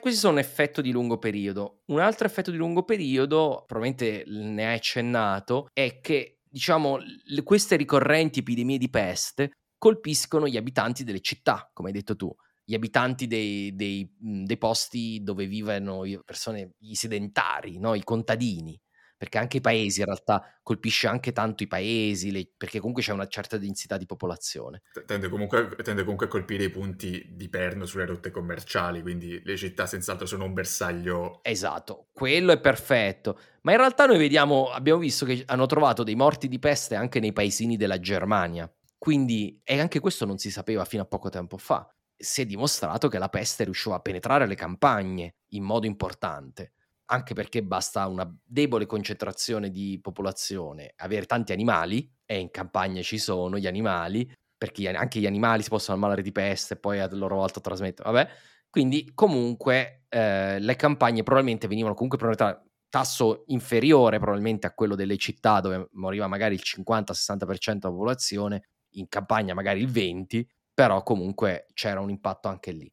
questi 0.00 0.18
sono 0.18 0.32
un 0.32 0.38
effetto 0.40 0.80
di 0.80 0.90
lungo 0.90 1.18
periodo. 1.18 1.82
Un 1.86 2.00
altro 2.00 2.26
effetto 2.26 2.50
di 2.50 2.56
lungo 2.56 2.82
periodo, 2.82 3.62
probabilmente 3.64 4.24
ne 4.26 4.66
hai 4.66 4.74
accennato, 4.74 5.68
è 5.72 6.00
che, 6.00 6.40
diciamo, 6.42 6.98
le, 6.98 7.42
queste 7.44 7.76
ricorrenti 7.76 8.40
epidemie 8.40 8.76
di 8.76 8.90
peste 8.90 9.52
colpiscono 9.78 10.48
gli 10.48 10.56
abitanti 10.56 11.04
delle 11.04 11.20
città, 11.20 11.70
come 11.72 11.90
hai 11.90 11.94
detto 11.94 12.16
tu, 12.16 12.34
gli 12.64 12.74
abitanti 12.74 13.28
dei, 13.28 13.72
dei, 13.76 14.12
dei 14.18 14.58
posti 14.58 15.22
dove 15.22 15.46
vivono 15.46 16.02
persone, 16.24 16.72
i 16.80 16.96
sedentari, 16.96 17.78
no? 17.78 17.94
i 17.94 18.02
contadini 18.02 18.76
perché 19.18 19.36
anche 19.36 19.56
i 19.56 19.60
paesi 19.60 19.98
in 19.98 20.06
realtà 20.06 20.58
colpisce 20.62 21.08
anche 21.08 21.32
tanto 21.32 21.64
i 21.64 21.66
paesi, 21.66 22.30
le, 22.30 22.48
perché 22.56 22.78
comunque 22.78 23.02
c'è 23.02 23.12
una 23.12 23.26
certa 23.26 23.58
densità 23.58 23.96
di 23.96 24.06
popolazione. 24.06 24.82
Tende 25.04 25.28
comunque, 25.28 25.74
tende 25.82 26.02
comunque, 26.02 26.26
a 26.26 26.28
colpire 26.28 26.64
i 26.64 26.70
punti 26.70 27.32
di 27.32 27.48
perno 27.48 27.84
sulle 27.84 28.06
rotte 28.06 28.30
commerciali, 28.30 29.02
quindi 29.02 29.42
le 29.44 29.56
città 29.56 29.86
senz'altro 29.86 30.24
sono 30.24 30.44
un 30.44 30.52
bersaglio. 30.54 31.40
Esatto, 31.42 32.06
quello 32.12 32.52
è 32.52 32.60
perfetto. 32.60 33.40
Ma 33.62 33.72
in 33.72 33.78
realtà 33.78 34.06
noi 34.06 34.18
vediamo, 34.18 34.70
abbiamo 34.70 35.00
visto 35.00 35.26
che 35.26 35.42
hanno 35.46 35.66
trovato 35.66 36.04
dei 36.04 36.14
morti 36.14 36.46
di 36.46 36.60
peste 36.60 36.94
anche 36.94 37.18
nei 37.18 37.32
paesini 37.32 37.76
della 37.76 37.98
Germania. 37.98 38.72
Quindi, 38.96 39.60
e 39.64 39.80
anche 39.80 39.98
questo 39.98 40.26
non 40.26 40.38
si 40.38 40.50
sapeva 40.52 40.84
fino 40.84 41.02
a 41.02 41.06
poco 41.06 41.28
tempo 41.28 41.56
fa. 41.56 41.92
Si 42.16 42.40
è 42.40 42.46
dimostrato 42.46 43.08
che 43.08 43.18
la 43.18 43.28
peste 43.28 43.64
riusciva 43.64 43.96
a 43.96 44.00
penetrare 44.00 44.46
le 44.46 44.54
campagne 44.54 45.34
in 45.50 45.64
modo 45.64 45.86
importante 45.86 46.72
anche 47.10 47.34
perché 47.34 47.62
basta 47.62 48.06
una 48.06 48.30
debole 48.44 48.86
concentrazione 48.86 49.70
di 49.70 49.98
popolazione, 50.00 50.92
avere 50.96 51.26
tanti 51.26 51.52
animali, 51.52 52.10
e 52.24 52.38
in 52.38 52.50
campagna 52.50 53.00
ci 53.02 53.18
sono 53.18 53.58
gli 53.58 53.66
animali, 53.66 54.30
perché 54.56 54.88
anche 54.90 55.20
gli 55.20 55.26
animali 55.26 55.62
si 55.62 55.70
possono 55.70 55.96
ammalare 55.96 56.20
di 56.20 56.32
peste 56.32 56.74
e 56.74 56.76
poi 56.76 57.00
a 57.00 57.08
loro 57.12 57.36
volta 57.36 57.60
trasmettono, 57.60 58.12
vabbè. 58.12 58.30
Quindi 58.68 59.12
comunque 59.14 60.04
eh, 60.08 60.58
le 60.58 60.76
campagne 60.76 61.22
probabilmente 61.22 61.68
venivano 61.68 61.94
comunque 61.94 62.18
proprietà 62.18 62.62
tasso 62.90 63.44
inferiore 63.46 64.18
probabilmente 64.18 64.66
a 64.66 64.74
quello 64.74 64.94
delle 64.94 65.16
città 65.16 65.60
dove 65.60 65.88
moriva 65.92 66.26
magari 66.26 66.54
il 66.54 66.62
50-60% 66.62 67.78
della 67.78 67.92
popolazione, 67.92 68.68
in 68.92 69.08
campagna 69.08 69.54
magari 69.54 69.80
il 69.80 69.90
20%, 69.90 70.44
però 70.74 71.02
comunque 71.02 71.66
c'era 71.72 72.00
un 72.00 72.10
impatto 72.10 72.48
anche 72.48 72.72
lì. 72.72 72.92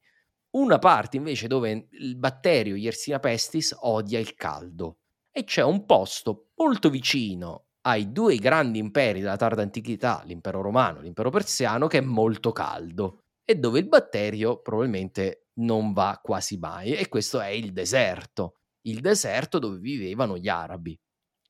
Una 0.55 0.79
parte 0.79 1.17
invece 1.17 1.47
dove 1.47 1.89
il 1.91 2.15
batterio 2.15 2.75
Yersina 2.75 3.19
pestis 3.19 3.75
odia 3.81 4.19
il 4.19 4.35
caldo 4.35 4.99
e 5.29 5.43
c'è 5.43 5.61
un 5.61 5.85
posto 5.85 6.51
molto 6.55 6.89
vicino 6.89 7.65
ai 7.81 8.13
due 8.13 8.37
grandi 8.37 8.79
imperi 8.79 9.19
della 9.19 9.35
tarda 9.35 9.61
antichità, 9.61 10.23
l'impero 10.25 10.61
romano 10.61 10.99
e 10.99 11.03
l'impero 11.03 11.29
persiano, 11.29 11.87
che 11.87 11.97
è 11.97 12.01
molto 12.01 12.53
caldo 12.53 13.19
e 13.43 13.55
dove 13.55 13.79
il 13.79 13.87
batterio 13.89 14.61
probabilmente 14.61 15.49
non 15.55 15.91
va 15.91 16.19
quasi 16.23 16.57
mai 16.57 16.93
e 16.93 17.09
questo 17.09 17.41
è 17.41 17.49
il 17.49 17.73
deserto, 17.73 18.55
il 18.87 19.01
deserto 19.01 19.59
dove 19.59 19.77
vivevano 19.77 20.37
gli 20.37 20.47
arabi. 20.47 20.97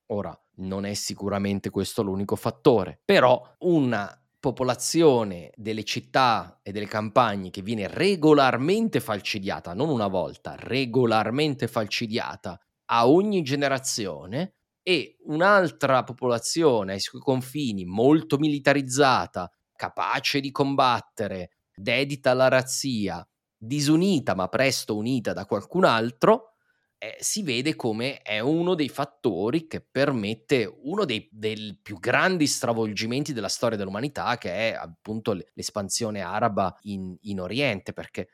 Ora, 0.06 0.36
non 0.56 0.84
è 0.84 0.94
sicuramente 0.94 1.70
questo 1.70 2.02
l'unico 2.02 2.34
fattore, 2.34 3.00
però 3.04 3.54
una 3.60 4.25
popolazione 4.46 5.50
delle 5.56 5.82
città 5.82 6.60
e 6.62 6.70
delle 6.70 6.86
campagne 6.86 7.50
che 7.50 7.62
viene 7.62 7.88
regolarmente 7.88 9.00
falcidiata, 9.00 9.74
non 9.74 9.88
una 9.88 10.06
volta, 10.06 10.54
regolarmente 10.56 11.66
falcidiata 11.66 12.56
a 12.92 13.08
ogni 13.08 13.42
generazione 13.42 14.54
e 14.84 15.16
un'altra 15.24 16.04
popolazione 16.04 16.92
ai 16.92 17.00
suoi 17.00 17.20
confini 17.20 17.84
molto 17.84 18.38
militarizzata, 18.38 19.50
capace 19.74 20.38
di 20.38 20.52
combattere, 20.52 21.56
dedita 21.74 22.30
alla 22.30 22.46
razzia, 22.46 23.28
disunita 23.58 24.36
ma 24.36 24.46
presto 24.46 24.94
unita 24.94 25.32
da 25.32 25.44
qualcun 25.44 25.82
altro, 25.82 26.52
eh, 26.98 27.16
si 27.18 27.42
vede 27.42 27.76
come 27.76 28.22
è 28.22 28.40
uno 28.40 28.74
dei 28.74 28.88
fattori 28.88 29.66
che 29.66 29.80
permette 29.80 30.64
uno 30.82 31.04
dei, 31.04 31.28
dei, 31.30 31.78
più 31.82 31.98
grandi 31.98 32.46
stravolgimenti 32.46 33.32
della 33.32 33.48
storia 33.48 33.76
dell'umanità, 33.76 34.36
che 34.38 34.70
è 34.70 34.74
appunto 34.74 35.36
l'espansione 35.54 36.20
araba 36.20 36.76
in, 36.82 37.16
in 37.22 37.40
Oriente, 37.40 37.92
perché 37.92 38.28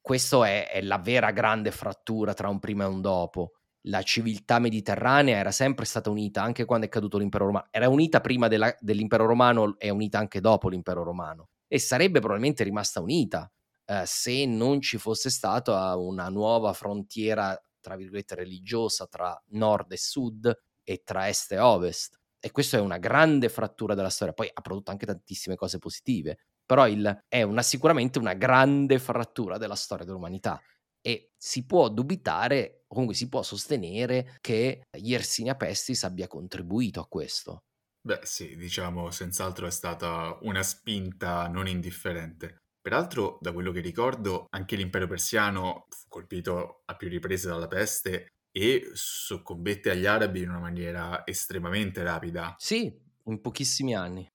questa 0.00 0.46
è, 0.48 0.70
è 0.70 0.80
la 0.82 0.98
vera 0.98 1.30
grande 1.30 1.70
frattura 1.70 2.34
tra 2.34 2.48
un 2.48 2.58
prima 2.58 2.84
e 2.84 2.88
un 2.88 3.00
dopo. 3.00 3.52
La 3.82 4.02
civiltà 4.02 4.58
mediterranea 4.58 5.36
era 5.36 5.52
sempre 5.52 5.84
stata 5.84 6.10
unita 6.10 6.42
anche 6.42 6.64
quando 6.64 6.86
è 6.86 6.88
caduto 6.88 7.18
l'impero 7.18 7.46
romano, 7.46 7.68
era 7.70 7.88
unita 7.88 8.20
prima 8.20 8.48
della, 8.48 8.74
dell'impero 8.80 9.26
romano 9.26 9.78
e 9.78 9.90
unita 9.90 10.18
anche 10.18 10.40
dopo 10.40 10.68
l'impero 10.68 11.04
romano 11.04 11.48
e 11.68 11.78
sarebbe 11.78 12.18
probabilmente 12.18 12.64
rimasta 12.64 13.00
unita 13.00 13.50
eh, 13.84 14.02
se 14.04 14.44
non 14.46 14.80
ci 14.80 14.98
fosse 14.98 15.30
stata 15.30 15.96
una 15.96 16.28
nuova 16.28 16.72
frontiera, 16.72 17.58
tra 17.80 17.96
virgolette, 17.96 18.34
religiosa 18.34 19.06
tra 19.06 19.40
nord 19.48 19.92
e 19.92 19.96
sud 19.96 20.58
e 20.82 21.02
tra 21.04 21.28
est 21.28 21.52
e 21.52 21.58
ovest. 21.58 22.18
E 22.40 22.50
questa 22.50 22.76
è 22.76 22.80
una 22.80 22.98
grande 22.98 23.48
frattura 23.48 23.94
della 23.94 24.10
storia. 24.10 24.32
Poi 24.34 24.48
ha 24.52 24.60
prodotto 24.60 24.90
anche 24.90 25.06
tantissime 25.06 25.56
cose 25.56 25.78
positive, 25.78 26.38
però 26.64 26.86
il, 26.86 27.24
è 27.28 27.42
una, 27.42 27.62
sicuramente 27.62 28.18
una 28.18 28.34
grande 28.34 28.98
frattura 28.98 29.58
della 29.58 29.74
storia 29.74 30.04
dell'umanità. 30.04 30.60
E 31.00 31.32
si 31.36 31.64
può 31.66 31.88
dubitare, 31.88 32.84
comunque 32.86 33.14
si 33.14 33.28
può 33.28 33.42
sostenere, 33.42 34.36
che 34.40 34.82
Yersinia 34.98 35.56
Pestis 35.56 36.04
abbia 36.04 36.26
contribuito 36.26 37.00
a 37.00 37.06
questo. 37.08 37.64
Beh 38.00 38.20
sì, 38.22 38.56
diciamo, 38.56 39.10
senz'altro 39.10 39.66
è 39.66 39.70
stata 39.70 40.38
una 40.42 40.62
spinta 40.62 41.48
non 41.48 41.66
indifferente. 41.68 42.58
Peraltro, 42.88 43.36
da 43.42 43.52
quello 43.52 43.70
che 43.70 43.80
ricordo, 43.80 44.46
anche 44.48 44.74
l'impero 44.74 45.06
persiano 45.06 45.88
fu 45.90 46.08
colpito 46.08 46.84
a 46.86 46.96
più 46.96 47.10
riprese 47.10 47.46
dalla 47.46 47.66
peste 47.66 48.28
e 48.50 48.88
soccombette 48.94 49.90
agli 49.90 50.06
arabi 50.06 50.40
in 50.40 50.48
una 50.48 50.58
maniera 50.58 51.26
estremamente 51.26 52.02
rapida. 52.02 52.54
Sì, 52.56 52.90
in 53.26 53.42
pochissimi 53.42 53.94
anni. 53.94 54.26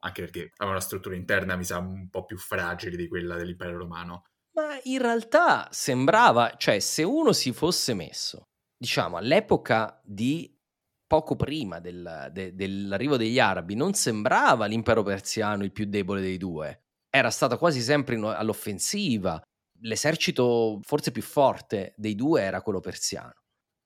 Anche 0.00 0.22
perché 0.22 0.50
aveva 0.56 0.74
una 0.74 0.84
struttura 0.84 1.14
interna, 1.14 1.54
mi 1.54 1.62
sa, 1.62 1.78
un 1.78 2.10
po' 2.10 2.24
più 2.24 2.36
fragile 2.36 2.96
di 2.96 3.06
quella 3.06 3.36
dell'impero 3.36 3.78
romano. 3.78 4.24
Ma 4.54 4.76
in 4.82 4.98
realtà 4.98 5.68
sembrava, 5.70 6.56
cioè 6.56 6.80
se 6.80 7.04
uno 7.04 7.32
si 7.32 7.52
fosse 7.52 7.94
messo, 7.94 8.48
diciamo, 8.76 9.18
all'epoca 9.18 10.00
di 10.02 10.52
poco 11.06 11.36
prima 11.36 11.78
del, 11.78 12.28
de, 12.32 12.56
dell'arrivo 12.56 13.16
degli 13.16 13.38
arabi, 13.38 13.76
non 13.76 13.94
sembrava 13.94 14.66
l'impero 14.66 15.04
persiano 15.04 15.62
il 15.62 15.70
più 15.70 15.84
debole 15.84 16.20
dei 16.20 16.38
due. 16.38 16.86
Era 17.10 17.30
stato 17.30 17.58
quasi 17.58 17.80
sempre 17.80 18.14
in, 18.14 18.24
all'offensiva. 18.24 19.40
L'esercito 19.82 20.78
forse 20.82 21.10
più 21.10 21.22
forte 21.22 21.94
dei 21.96 22.14
due 22.14 22.42
era 22.42 22.62
quello 22.62 22.80
persiano. 22.80 23.32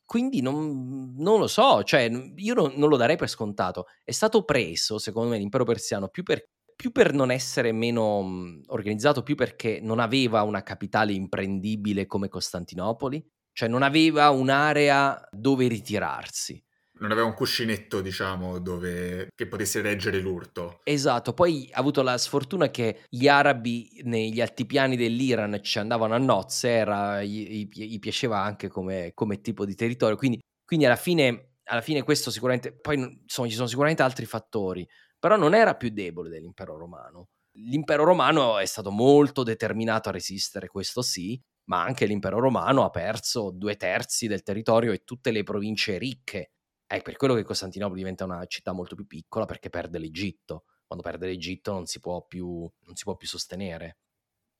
Quindi 0.04 0.42
non, 0.42 1.14
non 1.16 1.38
lo 1.38 1.46
so, 1.46 1.82
cioè 1.82 2.10
io 2.36 2.54
non, 2.54 2.72
non, 2.76 2.88
lo 2.88 2.96
darei 2.96 3.16
per 3.16 3.28
scontato. 3.28 3.86
È 4.02 4.12
stato 4.12 4.44
preso, 4.44 4.98
secondo 4.98 5.30
me, 5.30 5.38
l'impero 5.38 5.64
persiano 5.64 6.08
più 6.08 6.22
per, 6.22 6.44
più 6.76 6.92
per 6.92 7.12
non 7.12 7.30
essere 7.30 7.72
meno 7.72 8.22
mhmm, 8.22 8.62
organizzato, 8.66 9.22
più 9.22 9.34
perché 9.34 9.80
non 9.80 10.00
aveva 10.00 10.42
una 10.42 10.62
capitale 10.62 11.12
imprendibile 11.12 12.06
come 12.06 12.28
Costantinopoli, 12.28 13.24
cioè 13.52 13.68
non 13.68 13.82
aveva 13.82 14.30
un'area 14.30 15.28
dove 15.30 15.68
ritirarsi 15.68 16.63
non 17.00 17.10
aveva 17.10 17.26
un 17.26 17.34
cuscinetto, 17.34 18.00
diciamo, 18.00 18.58
dove 18.58 19.28
che 19.34 19.46
potesse 19.46 19.80
reggere 19.80 20.18
l'urto. 20.20 20.80
Esatto, 20.84 21.32
poi 21.32 21.68
ha 21.72 21.78
avuto 21.78 22.02
la 22.02 22.16
sfortuna 22.18 22.70
che 22.70 23.04
gli 23.08 23.26
arabi 23.26 24.00
negli 24.04 24.40
altipiani 24.40 24.96
dell'Iran 24.96 25.58
ci 25.62 25.78
andavano 25.78 26.14
a 26.14 26.18
nozze, 26.18 26.68
era, 26.68 27.22
gli, 27.22 27.68
gli, 27.70 27.98
piaceva 27.98 28.40
anche 28.40 28.68
come, 28.68 29.12
come, 29.14 29.40
tipo 29.40 29.64
di 29.64 29.74
territorio, 29.74 30.16
quindi, 30.16 30.38
quindi 30.64 30.86
alla, 30.86 30.96
fine, 30.96 31.56
alla, 31.64 31.80
fine, 31.80 32.02
questo 32.02 32.30
sicuramente, 32.30 32.72
poi 32.72 32.96
insomma, 33.22 33.48
ci 33.48 33.54
sono 33.54 33.66
sicuramente 33.66 34.02
altri 34.02 34.26
fattori, 34.26 34.86
però 35.18 35.36
non 35.36 35.54
era 35.54 35.74
più 35.74 35.90
debole 35.90 36.30
dell'impero 36.30 36.76
romano. 36.76 37.28
L'impero 37.56 38.04
romano 38.04 38.58
è 38.58 38.66
stato 38.66 38.90
molto 38.90 39.42
determinato 39.42 40.08
a 40.08 40.12
resistere, 40.12 40.68
questo 40.68 41.02
sì, 41.02 41.40
ma 41.66 41.82
anche 41.82 42.04
l'impero 42.06 42.40
romano 42.40 42.84
ha 42.84 42.90
perso 42.90 43.50
due 43.50 43.76
terzi 43.76 44.26
del 44.26 44.42
territorio 44.42 44.92
e 44.92 45.02
tutte 45.04 45.30
le 45.30 45.42
province 45.44 45.98
ricche 45.98 46.53
è 46.94 47.02
per 47.02 47.16
quello 47.16 47.34
che 47.34 47.42
Costantinopoli 47.42 47.98
diventa 47.98 48.24
una 48.24 48.44
città 48.46 48.72
molto 48.72 48.94
più 48.94 49.06
piccola 49.06 49.44
perché 49.44 49.70
perde 49.70 49.98
l'Egitto. 49.98 50.64
Quando 50.86 51.04
perde 51.04 51.26
l'Egitto 51.26 51.72
non 51.72 51.86
si 51.86 51.98
può 51.98 52.24
più, 52.24 52.70
si 52.92 53.04
può 53.04 53.16
più 53.16 53.26
sostenere. 53.26 53.98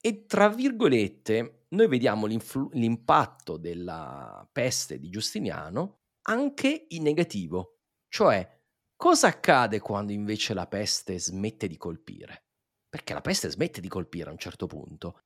E 0.01 0.25
tra 0.25 0.49
virgolette, 0.49 1.65
noi 1.69 1.87
vediamo 1.87 2.25
l'impatto 2.25 3.57
della 3.57 4.47
peste 4.51 4.99
di 4.99 5.09
Giustiniano 5.09 6.01
anche 6.23 6.85
in 6.89 7.03
negativo. 7.03 7.77
Cioè, 8.07 8.61
cosa 8.95 9.27
accade 9.27 9.79
quando 9.79 10.11
invece 10.11 10.53
la 10.53 10.67
peste 10.67 11.19
smette 11.19 11.67
di 11.67 11.77
colpire? 11.77 12.45
Perché 12.87 13.13
la 13.13 13.21
peste 13.21 13.49
smette 13.49 13.81
di 13.81 13.87
colpire 13.87 14.29
a 14.29 14.31
un 14.31 14.37
certo 14.37 14.67
punto. 14.67 15.21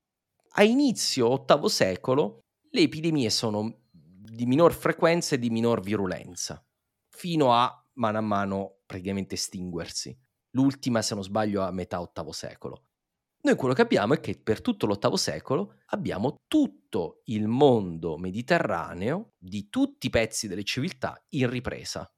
A 0.54 0.64
inizio 0.64 1.46
VIII 1.46 1.70
secolo 1.70 2.40
le 2.72 2.82
epidemie 2.82 3.30
sono 3.30 3.88
di 3.92 4.46
minor 4.46 4.74
frequenza 4.74 5.36
e 5.36 5.40
di 5.40 5.50
minor 5.50 5.82
virulenza 5.82 6.64
fino 7.20 7.54
a 7.54 7.86
mano 7.96 8.18
a 8.18 8.22
mano 8.22 8.78
praticamente 8.86 9.36
estinguersi. 9.36 10.18
L'ultima, 10.52 11.02
se 11.02 11.16
non 11.16 11.24
sbaglio, 11.24 11.62
a 11.64 11.72
metà 11.72 12.00
VIII 12.00 12.32
secolo. 12.32 12.84
Noi 13.42 13.56
quello 13.56 13.74
che 13.74 13.82
abbiamo 13.82 14.14
è 14.14 14.22
che 14.22 14.40
per 14.42 14.62
tutto 14.62 14.88
l'VIII 14.88 15.18
secolo 15.18 15.76
abbiamo 15.88 16.38
tutto 16.48 17.22
il 17.26 17.48
mondo 17.48 18.18
mediterraneo 18.18 19.34
di 19.38 19.68
tutti 19.70 20.08
i 20.08 20.10
pezzi 20.10 20.48
delle 20.48 20.64
civiltà 20.64 21.22
in 21.32 21.50
ripresa, 21.50 22.10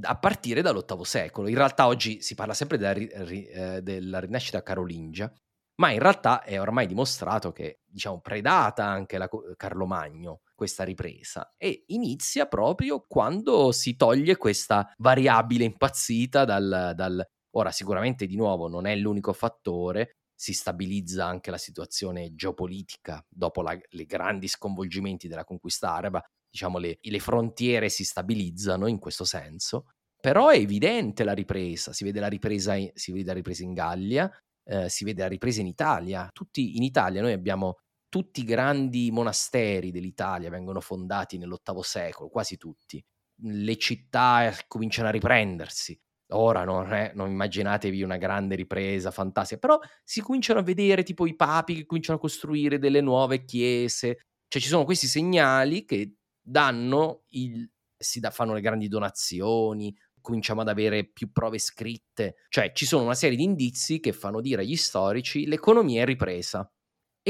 a 0.00 0.18
partire 0.18 0.62
dall'VIII 0.62 1.04
secolo. 1.04 1.48
In 1.48 1.54
realtà 1.56 1.86
oggi 1.86 2.20
si 2.20 2.34
parla 2.34 2.54
sempre 2.54 2.76
della, 2.76 2.92
eh, 2.92 3.82
della 3.82 4.18
rinascita 4.18 4.64
carolingia, 4.64 5.32
ma 5.76 5.92
in 5.92 6.00
realtà 6.00 6.42
è 6.42 6.60
ormai 6.60 6.88
dimostrato 6.88 7.52
che, 7.52 7.82
diciamo, 7.86 8.20
predata 8.20 8.84
anche 8.84 9.16
la 9.16 9.28
Carlo 9.56 9.86
Magno 9.86 10.40
questa 10.60 10.84
ripresa 10.84 11.54
e 11.56 11.84
inizia 11.86 12.44
proprio 12.44 13.06
quando 13.08 13.72
si 13.72 13.96
toglie 13.96 14.36
questa 14.36 14.92
variabile 14.98 15.64
impazzita 15.64 16.44
dal, 16.44 16.92
dal... 16.94 17.26
Ora, 17.52 17.70
sicuramente 17.70 18.26
di 18.26 18.36
nuovo 18.36 18.68
non 18.68 18.84
è 18.84 18.94
l'unico 18.94 19.32
fattore, 19.32 20.16
si 20.34 20.52
stabilizza 20.52 21.24
anche 21.24 21.50
la 21.50 21.56
situazione 21.56 22.34
geopolitica 22.34 23.24
dopo 23.26 23.64
i 23.70 24.04
grandi 24.04 24.48
sconvolgimenti 24.48 25.28
della 25.28 25.44
conquista 25.44 25.94
araba, 25.94 26.22
diciamo 26.50 26.76
le, 26.76 26.98
le 27.00 27.18
frontiere 27.20 27.88
si 27.88 28.04
stabilizzano 28.04 28.86
in 28.86 28.98
questo 28.98 29.24
senso, 29.24 29.86
però 30.20 30.48
è 30.48 30.58
evidente 30.58 31.24
la 31.24 31.32
ripresa, 31.32 31.94
si 31.94 32.04
vede 32.04 32.20
la 32.20 32.28
ripresa, 32.28 32.74
si 32.92 33.12
vede 33.12 33.24
la 33.24 33.32
ripresa 33.32 33.62
in 33.62 33.72
Gallia, 33.72 34.30
eh, 34.64 34.90
si 34.90 35.04
vede 35.04 35.22
la 35.22 35.28
ripresa 35.28 35.62
in 35.62 35.68
Italia, 35.68 36.28
tutti 36.30 36.76
in 36.76 36.82
Italia 36.82 37.22
noi 37.22 37.32
abbiamo 37.32 37.78
tutti 38.10 38.40
i 38.40 38.44
grandi 38.44 39.10
monasteri 39.10 39.90
dell'Italia 39.90 40.50
vengono 40.50 40.80
fondati 40.80 41.38
nell'VIII 41.38 41.82
secolo, 41.82 42.28
quasi 42.28 42.58
tutti. 42.58 43.02
Le 43.42 43.76
città 43.78 44.48
eh, 44.48 44.54
cominciano 44.66 45.08
a 45.08 45.12
riprendersi. 45.12 45.98
Ora 46.32 46.64
non, 46.64 46.92
è, 46.92 47.12
non 47.14 47.30
immaginatevi 47.30 48.02
una 48.02 48.18
grande 48.18 48.54
ripresa 48.56 49.10
fantastica, 49.10 49.58
però 49.58 49.78
si 50.04 50.20
cominciano 50.20 50.60
a 50.60 50.62
vedere 50.62 51.02
tipo 51.02 51.26
i 51.26 51.34
papi 51.34 51.74
che 51.74 51.86
cominciano 51.86 52.18
a 52.18 52.20
costruire 52.20 52.78
delle 52.78 53.00
nuove 53.00 53.44
chiese. 53.44 54.26
Cioè 54.46 54.60
ci 54.60 54.68
sono 54.68 54.84
questi 54.84 55.06
segnali 55.06 55.84
che 55.84 56.16
danno 56.40 57.22
il, 57.28 57.68
si 57.96 58.20
da, 58.20 58.30
fanno 58.30 58.54
le 58.54 58.60
grandi 58.60 58.88
donazioni, 58.88 59.96
cominciamo 60.20 60.60
ad 60.60 60.68
avere 60.68 61.08
più 61.08 61.32
prove 61.32 61.58
scritte, 61.58 62.36
cioè 62.48 62.72
ci 62.72 62.86
sono 62.86 63.04
una 63.04 63.14
serie 63.14 63.36
di 63.36 63.44
indizi 63.44 64.00
che 64.00 64.12
fanno 64.12 64.40
dire 64.40 64.62
agli 64.62 64.76
storici 64.76 65.46
l'economia 65.46 66.02
è 66.02 66.04
ripresa. 66.04 66.70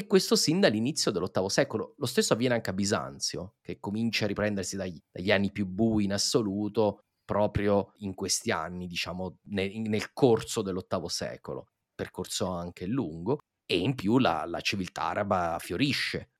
E 0.00 0.06
questo 0.06 0.34
sin 0.34 0.60
dall'inizio 0.60 1.10
dell'VIII 1.10 1.50
secolo. 1.50 1.92
Lo 1.98 2.06
stesso 2.06 2.32
avviene 2.32 2.54
anche 2.54 2.70
a 2.70 2.72
Bisanzio, 2.72 3.56
che 3.60 3.78
comincia 3.78 4.24
a 4.24 4.28
riprendersi 4.28 4.74
dagli, 4.76 4.98
dagli 5.12 5.30
anni 5.30 5.52
più 5.52 5.66
bui 5.66 6.04
in 6.04 6.14
assoluto, 6.14 7.00
proprio 7.22 7.92
in 7.98 8.14
questi 8.14 8.50
anni, 8.50 8.86
diciamo, 8.86 9.40
nel, 9.50 9.78
nel 9.80 10.14
corso 10.14 10.62
dell'VIII 10.62 11.08
secolo, 11.10 11.66
percorso 11.94 12.46
anche 12.46 12.86
lungo, 12.86 13.40
e 13.66 13.76
in 13.76 13.94
più 13.94 14.16
la, 14.16 14.46
la 14.46 14.62
civiltà 14.62 15.02
araba 15.02 15.58
fiorisce. 15.60 16.30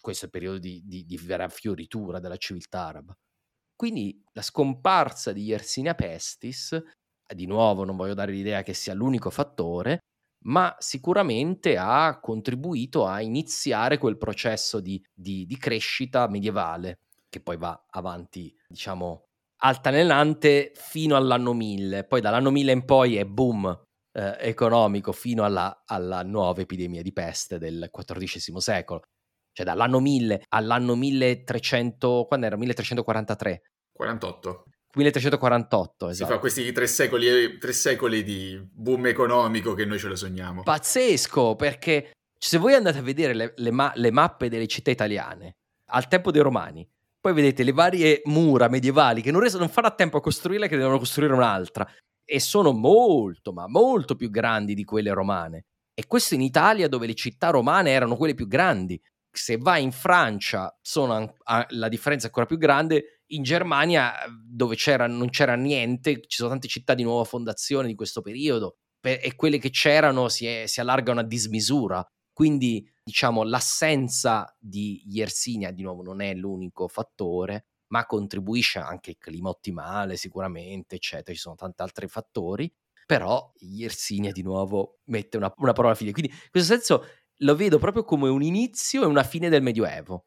Questo 0.00 0.24
è 0.24 0.26
il 0.26 0.32
periodo 0.32 0.58
di, 0.58 0.82
di, 0.84 1.04
di 1.04 1.16
vera 1.16 1.48
fioritura 1.48 2.18
della 2.18 2.36
civiltà 2.36 2.86
araba. 2.86 3.16
Quindi 3.76 4.20
la 4.32 4.42
scomparsa 4.42 5.32
di 5.32 5.44
Yersinia 5.44 5.94
Pestis, 5.94 6.76
di 7.32 7.46
nuovo 7.46 7.84
non 7.84 7.94
voglio 7.94 8.14
dare 8.14 8.32
l'idea 8.32 8.64
che 8.64 8.74
sia 8.74 8.92
l'unico 8.92 9.30
fattore, 9.30 10.00
ma 10.46 10.74
sicuramente 10.78 11.76
ha 11.76 12.18
contribuito 12.20 13.06
a 13.06 13.20
iniziare 13.20 13.98
quel 13.98 14.18
processo 14.18 14.80
di, 14.80 15.02
di, 15.12 15.46
di 15.46 15.56
crescita 15.56 16.28
medievale 16.28 17.00
che 17.28 17.40
poi 17.40 17.56
va 17.56 17.86
avanti, 17.90 18.54
diciamo, 18.68 19.26
altalenante 19.64 20.72
fino 20.74 21.16
all'anno 21.16 21.52
1000. 21.52 22.04
Poi 22.04 22.20
dall'anno 22.20 22.50
1000 22.50 22.72
in 22.72 22.84
poi 22.84 23.16
è 23.16 23.24
boom 23.24 23.66
eh, 24.12 24.36
economico 24.38 25.12
fino 25.12 25.44
alla, 25.44 25.82
alla, 25.84 26.22
nuova 26.22 26.60
epidemia 26.60 27.02
di 27.02 27.12
peste 27.12 27.58
del 27.58 27.88
XIV 27.90 28.58
secolo. 28.58 29.02
Cioè 29.52 29.66
dall'anno 29.66 30.00
1000 30.00 30.44
all'anno 30.50 30.94
1300, 30.94 32.24
quando 32.28 32.46
era? 32.46 32.56
1343? 32.56 33.62
48. 33.92 34.64
1348, 34.94 36.08
esatto. 36.08 36.26
Si 36.26 36.32
fa 36.32 36.38
questi 36.38 36.72
tre 36.72 36.86
secoli, 36.86 37.58
tre 37.58 37.72
secoli 37.72 38.22
di 38.22 38.60
boom 38.72 39.06
economico 39.06 39.74
che 39.74 39.84
noi 39.84 39.98
ce 39.98 40.08
lo 40.08 40.16
sogniamo. 40.16 40.62
Pazzesco, 40.62 41.56
perché 41.56 42.10
se 42.38 42.58
voi 42.58 42.74
andate 42.74 42.98
a 42.98 43.02
vedere 43.02 43.34
le, 43.34 43.52
le, 43.56 43.70
ma- 43.70 43.92
le 43.96 44.10
mappe 44.10 44.48
delle 44.48 44.66
città 44.66 44.90
italiane 44.90 45.56
al 45.90 46.08
tempo 46.08 46.30
dei 46.30 46.42
romani, 46.42 46.88
poi 47.20 47.32
vedete 47.32 47.62
le 47.62 47.72
varie 47.72 48.20
mura 48.24 48.68
medievali 48.68 49.22
che 49.22 49.30
non, 49.30 49.40
res- 49.40 49.54
non 49.54 49.68
farà 49.68 49.90
tempo 49.90 50.18
a 50.18 50.20
costruirle, 50.20 50.68
che 50.68 50.76
devono 50.76 50.98
costruire 50.98 51.32
un'altra. 51.32 51.88
E 52.26 52.40
sono 52.40 52.72
molto, 52.72 53.52
ma 53.52 53.66
molto 53.66 54.14
più 54.14 54.30
grandi 54.30 54.74
di 54.74 54.84
quelle 54.84 55.12
romane. 55.12 55.64
E 55.94 56.06
questo 56.06 56.34
in 56.34 56.40
Italia, 56.40 56.88
dove 56.88 57.06
le 57.06 57.14
città 57.14 57.50
romane 57.50 57.90
erano 57.90 58.16
quelle 58.16 58.34
più 58.34 58.46
grandi. 58.46 59.00
Se 59.30 59.56
vai 59.56 59.82
in 59.82 59.92
Francia, 59.92 60.76
sono 60.80 61.34
a- 61.44 61.66
la 61.70 61.88
differenza 61.88 62.24
è 62.24 62.28
ancora 62.28 62.46
più 62.46 62.58
grande. 62.58 63.13
In 63.28 63.42
Germania, 63.42 64.12
dove 64.46 64.76
c'era, 64.76 65.06
non 65.06 65.30
c'era 65.30 65.54
niente, 65.54 66.20
ci 66.20 66.36
sono 66.36 66.50
tante 66.50 66.68
città 66.68 66.94
di 66.94 67.02
nuova 67.02 67.24
fondazione 67.24 67.86
di 67.88 67.94
questo 67.94 68.20
periodo. 68.20 68.76
e 69.00 69.34
quelle 69.36 69.58
che 69.58 69.68
c'erano 69.68 70.28
si, 70.30 70.46
è, 70.46 70.66
si 70.66 70.80
allargano 70.80 71.20
a 71.20 71.24
dismisura. 71.24 72.06
Quindi, 72.32 72.90
diciamo, 73.02 73.42
l'assenza 73.44 74.56
di 74.58 75.02
Yersinia, 75.06 75.70
di 75.70 75.82
nuovo, 75.82 76.02
non 76.02 76.20
è 76.20 76.34
l'unico 76.34 76.88
fattore, 76.88 77.66
ma 77.88 78.06
contribuisce 78.06 78.78
anche 78.78 79.10
il 79.10 79.18
clima 79.18 79.50
ottimale, 79.50 80.16
sicuramente, 80.16 80.96
eccetera. 80.96 81.32
Ci 81.34 81.40
sono 81.40 81.54
tanti 81.54 81.82
altri 81.82 82.08
fattori. 82.08 82.72
Però 83.06 83.52
Yersinia, 83.58 84.32
di 84.32 84.42
nuovo, 84.42 85.00
mette 85.04 85.36
una, 85.36 85.52
una 85.58 85.72
parola 85.72 85.94
fine. 85.94 86.12
Quindi, 86.12 86.32
in 86.32 86.50
questo 86.50 86.72
senso, 86.72 87.04
lo 87.38 87.54
vedo 87.54 87.78
proprio 87.78 88.04
come 88.04 88.28
un 88.28 88.42
inizio 88.42 89.02
e 89.02 89.06
una 89.06 89.22
fine 89.22 89.48
del 89.48 89.62
Medioevo. 89.62 90.26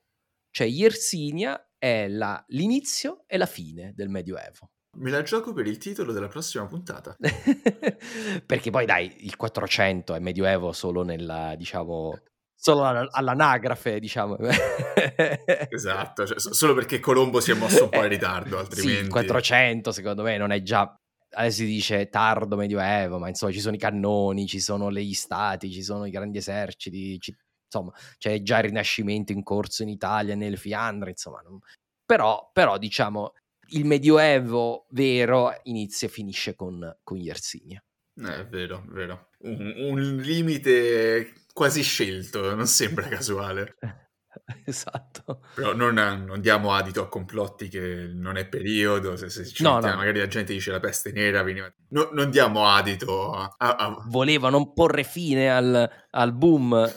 Cioè, 0.51 0.67
Yersinia 0.67 1.59
è 1.77 2.07
la, 2.07 2.43
l'inizio 2.47 3.23
e 3.27 3.37
la 3.37 3.45
fine 3.45 3.93
del 3.95 4.09
Medioevo. 4.09 4.71
Me 4.97 5.11
la 5.11 5.21
gioco 5.21 5.53
per 5.53 5.67
il 5.67 5.77
titolo 5.77 6.11
della 6.11 6.27
prossima 6.27 6.65
puntata. 6.65 7.15
Perché 8.45 8.71
poi 8.71 8.85
dai, 8.85 9.25
il 9.25 9.35
400 9.35 10.15
è 10.15 10.19
medioevo 10.19 10.71
solo 10.71 11.03
nella, 11.03 11.53
diciamo, 11.55 12.17
solo 12.55 12.83
all'anagrafe, 12.83 13.99
diciamo. 13.99 14.37
esatto, 15.69 16.25
cioè, 16.25 16.39
solo 16.39 16.73
perché 16.73 16.99
Colombo 16.99 17.39
si 17.39 17.51
è 17.51 17.53
mosso 17.53 17.83
un 17.83 17.89
po' 17.89 18.01
in 18.01 18.09
ritardo, 18.09 18.57
altrimenti... 18.57 18.97
Sì, 18.97 19.03
il 19.03 19.09
400 19.09 19.91
secondo 19.91 20.23
me 20.23 20.37
non 20.37 20.51
è 20.51 20.61
già... 20.63 20.91
Adesso 21.29 21.57
si 21.57 21.65
dice 21.65 22.09
tardo 22.09 22.55
medioevo, 22.55 23.19
ma 23.19 23.27
insomma 23.27 23.51
ci 23.51 23.59
sono 23.59 23.75
i 23.75 23.79
cannoni, 23.79 24.47
ci 24.47 24.59
sono 24.59 24.91
gli 24.91 25.13
stati, 25.13 25.71
ci 25.71 25.83
sono 25.83 26.05
i 26.05 26.09
grandi 26.09 26.39
eserciti, 26.39 27.19
ci... 27.19 27.35
insomma 27.67 27.93
c'è 28.17 28.41
già 28.41 28.57
il 28.57 28.65
rinascimento 28.65 29.31
in 29.31 29.43
corso 29.43 29.83
in 29.83 29.89
Italia, 29.89 30.35
nelle 30.35 30.57
Fiandre, 30.57 31.11
insomma... 31.11 31.41
Non... 31.41 31.59
Però, 32.05 32.49
però 32.53 32.77
diciamo 32.77 33.33
il 33.71 33.85
medioevo 33.85 34.85
vero 34.91 35.53
inizia 35.63 36.07
e 36.07 36.11
finisce 36.11 36.55
con, 36.55 36.97
con 37.03 37.17
Yersinia. 37.17 37.83
Eh, 38.15 38.39
è 38.39 38.47
vero, 38.47 38.83
vero. 38.87 39.29
Un, 39.39 39.73
un 39.77 40.17
limite 40.17 41.33
quasi 41.53 41.83
scelto, 41.83 42.55
non 42.55 42.67
sembra 42.67 43.07
casuale. 43.07 43.75
esatto. 44.65 45.41
Però 45.55 45.73
non, 45.73 45.93
non, 45.93 46.41
diamo 46.41 46.73
adito 46.73 47.01
a 47.01 47.07
complotti 47.07 47.67
che 47.69 48.09
non 48.13 48.37
è 48.37 48.47
periodo, 48.47 49.15
se, 49.15 49.29
se 49.29 49.45
ci 49.45 49.63
no, 49.63 49.73
mettiamo, 49.73 49.95
no. 49.95 49.99
magari 50.01 50.19
la 50.19 50.27
gente 50.27 50.53
dice 50.53 50.71
la 50.71 50.79
peste 50.79 51.11
nera, 51.11 51.43
veniva... 51.43 51.71
no, 51.89 52.09
non 52.11 52.29
diamo 52.29 52.67
adito 52.67 53.31
a... 53.33 53.55
a... 53.57 54.03
Volevano 54.07 54.73
porre 54.73 55.03
fine 55.03 55.49
al, 55.51 55.89
al 56.09 56.33
boom. 56.33 56.91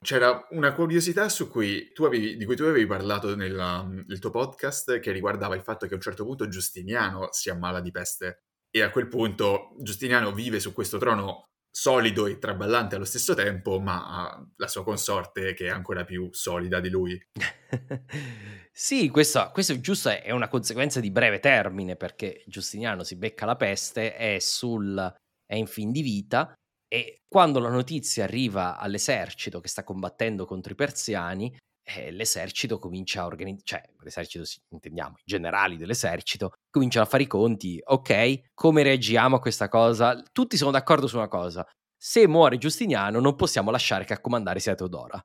C'era 0.00 0.46
una 0.50 0.72
curiosità 0.72 1.28
su 1.28 1.50
cui 1.50 1.92
avevi, 2.04 2.36
di 2.36 2.44
cui 2.44 2.54
tu 2.54 2.62
avevi 2.62 2.86
parlato 2.86 3.34
nella, 3.34 3.82
nel 3.82 4.18
tuo 4.20 4.30
podcast 4.30 5.00
che 5.00 5.10
riguardava 5.10 5.56
il 5.56 5.62
fatto 5.62 5.86
che 5.86 5.92
a 5.92 5.96
un 5.96 6.02
certo 6.02 6.24
punto 6.24 6.46
Giustiniano 6.46 7.28
si 7.32 7.50
ammala 7.50 7.80
di 7.80 7.90
peste 7.90 8.44
e 8.70 8.82
a 8.82 8.90
quel 8.90 9.08
punto 9.08 9.74
Giustiniano 9.80 10.32
vive 10.32 10.60
su 10.60 10.72
questo 10.72 10.98
trono 10.98 11.48
solido 11.80 12.26
e 12.26 12.38
traballante 12.38 12.96
allo 12.96 13.04
stesso 13.04 13.34
tempo, 13.34 13.78
ma 13.78 14.08
ha 14.08 14.46
la 14.56 14.66
sua 14.66 14.82
consorte 14.82 15.54
che 15.54 15.66
è 15.66 15.70
ancora 15.70 16.04
più 16.04 16.28
solida 16.32 16.80
di 16.80 16.88
lui. 16.88 17.16
sì, 18.72 19.08
questo, 19.10 19.48
questo 19.52 19.78
giusto, 19.78 20.08
è 20.08 20.32
una 20.32 20.48
conseguenza 20.48 20.98
di 20.98 21.12
breve 21.12 21.38
termine 21.38 21.94
perché 21.94 22.42
Giustiniano 22.48 23.04
si 23.04 23.14
becca 23.14 23.46
la 23.46 23.54
peste, 23.54 24.16
è, 24.16 24.40
sul, 24.40 25.14
è 25.46 25.54
in 25.54 25.68
fin 25.68 25.92
di 25.92 26.02
vita 26.02 26.52
e 26.88 27.20
quando 27.28 27.60
la 27.60 27.70
notizia 27.70 28.24
arriva 28.24 28.76
all'esercito 28.76 29.60
che 29.60 29.68
sta 29.68 29.84
combattendo 29.84 30.46
contro 30.46 30.72
i 30.72 30.76
persiani, 30.76 31.56
eh, 31.96 32.10
l'esercito 32.10 32.78
comincia 32.78 33.22
a 33.22 33.26
organizzare, 33.26 33.62
cioè 33.64 33.82
l'esercito, 34.02 34.44
intendiamo, 34.68 35.16
i 35.16 35.22
generali 35.24 35.76
dell'esercito, 35.76 36.52
cominciano 36.70 37.06
a 37.06 37.08
fare 37.08 37.22
i 37.22 37.26
conti, 37.26 37.80
ok, 37.82 38.52
come 38.52 38.82
reagiamo 38.82 39.36
a 39.36 39.40
questa 39.40 39.68
cosa? 39.68 40.22
Tutti 40.32 40.56
sono 40.56 40.70
d'accordo 40.70 41.06
su 41.06 41.16
una 41.16 41.28
cosa, 41.28 41.66
se 41.96 42.26
muore 42.28 42.58
Giustiniano 42.58 43.20
non 43.20 43.36
possiamo 43.36 43.70
lasciare 43.70 44.04
che 44.04 44.12
a 44.12 44.20
comandare 44.20 44.60
sia 44.60 44.74
Teodora. 44.74 45.20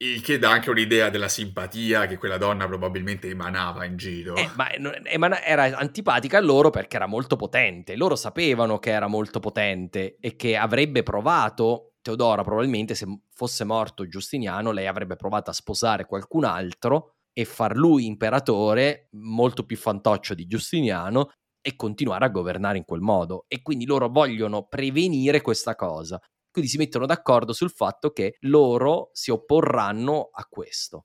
Il 0.00 0.22
che 0.22 0.38
dà 0.38 0.52
anche 0.52 0.70
un'idea 0.70 1.10
della 1.10 1.28
simpatia 1.28 2.06
che 2.06 2.18
quella 2.18 2.38
donna 2.38 2.68
probabilmente 2.68 3.28
emanava 3.28 3.84
in 3.84 3.96
giro. 3.96 4.36
Eh, 4.36 4.48
ma 5.18 5.42
era 5.42 5.76
antipatica 5.76 6.38
a 6.38 6.40
loro 6.40 6.70
perché 6.70 6.94
era 6.94 7.06
molto 7.06 7.34
potente. 7.34 7.96
Loro 7.96 8.14
sapevano 8.14 8.78
che 8.78 8.90
era 8.90 9.08
molto 9.08 9.40
potente 9.40 10.16
e 10.20 10.36
che 10.36 10.56
avrebbe 10.56 11.02
provato, 11.02 11.87
Teodora 12.08 12.42
probabilmente 12.42 12.94
se 12.94 13.06
fosse 13.34 13.64
morto 13.64 14.08
Giustiniano, 14.08 14.70
lei 14.70 14.86
avrebbe 14.86 15.14
provato 15.14 15.50
a 15.50 15.52
sposare 15.52 16.06
qualcun 16.06 16.44
altro 16.44 17.16
e 17.34 17.44
far 17.44 17.76
lui 17.76 18.06
imperatore, 18.06 19.08
molto 19.10 19.66
più 19.66 19.76
fantoccio 19.76 20.32
di 20.32 20.46
Giustiniano, 20.46 21.32
e 21.60 21.76
continuare 21.76 22.24
a 22.24 22.30
governare 22.30 22.78
in 22.78 22.86
quel 22.86 23.02
modo. 23.02 23.44
E 23.46 23.60
quindi 23.60 23.84
loro 23.84 24.08
vogliono 24.08 24.66
prevenire 24.68 25.42
questa 25.42 25.74
cosa. 25.74 26.18
Quindi 26.50 26.70
si 26.70 26.78
mettono 26.78 27.04
d'accordo 27.04 27.52
sul 27.52 27.70
fatto 27.70 28.10
che 28.10 28.38
loro 28.40 29.10
si 29.12 29.30
opporranno 29.30 30.30
a 30.32 30.46
questo. 30.48 31.02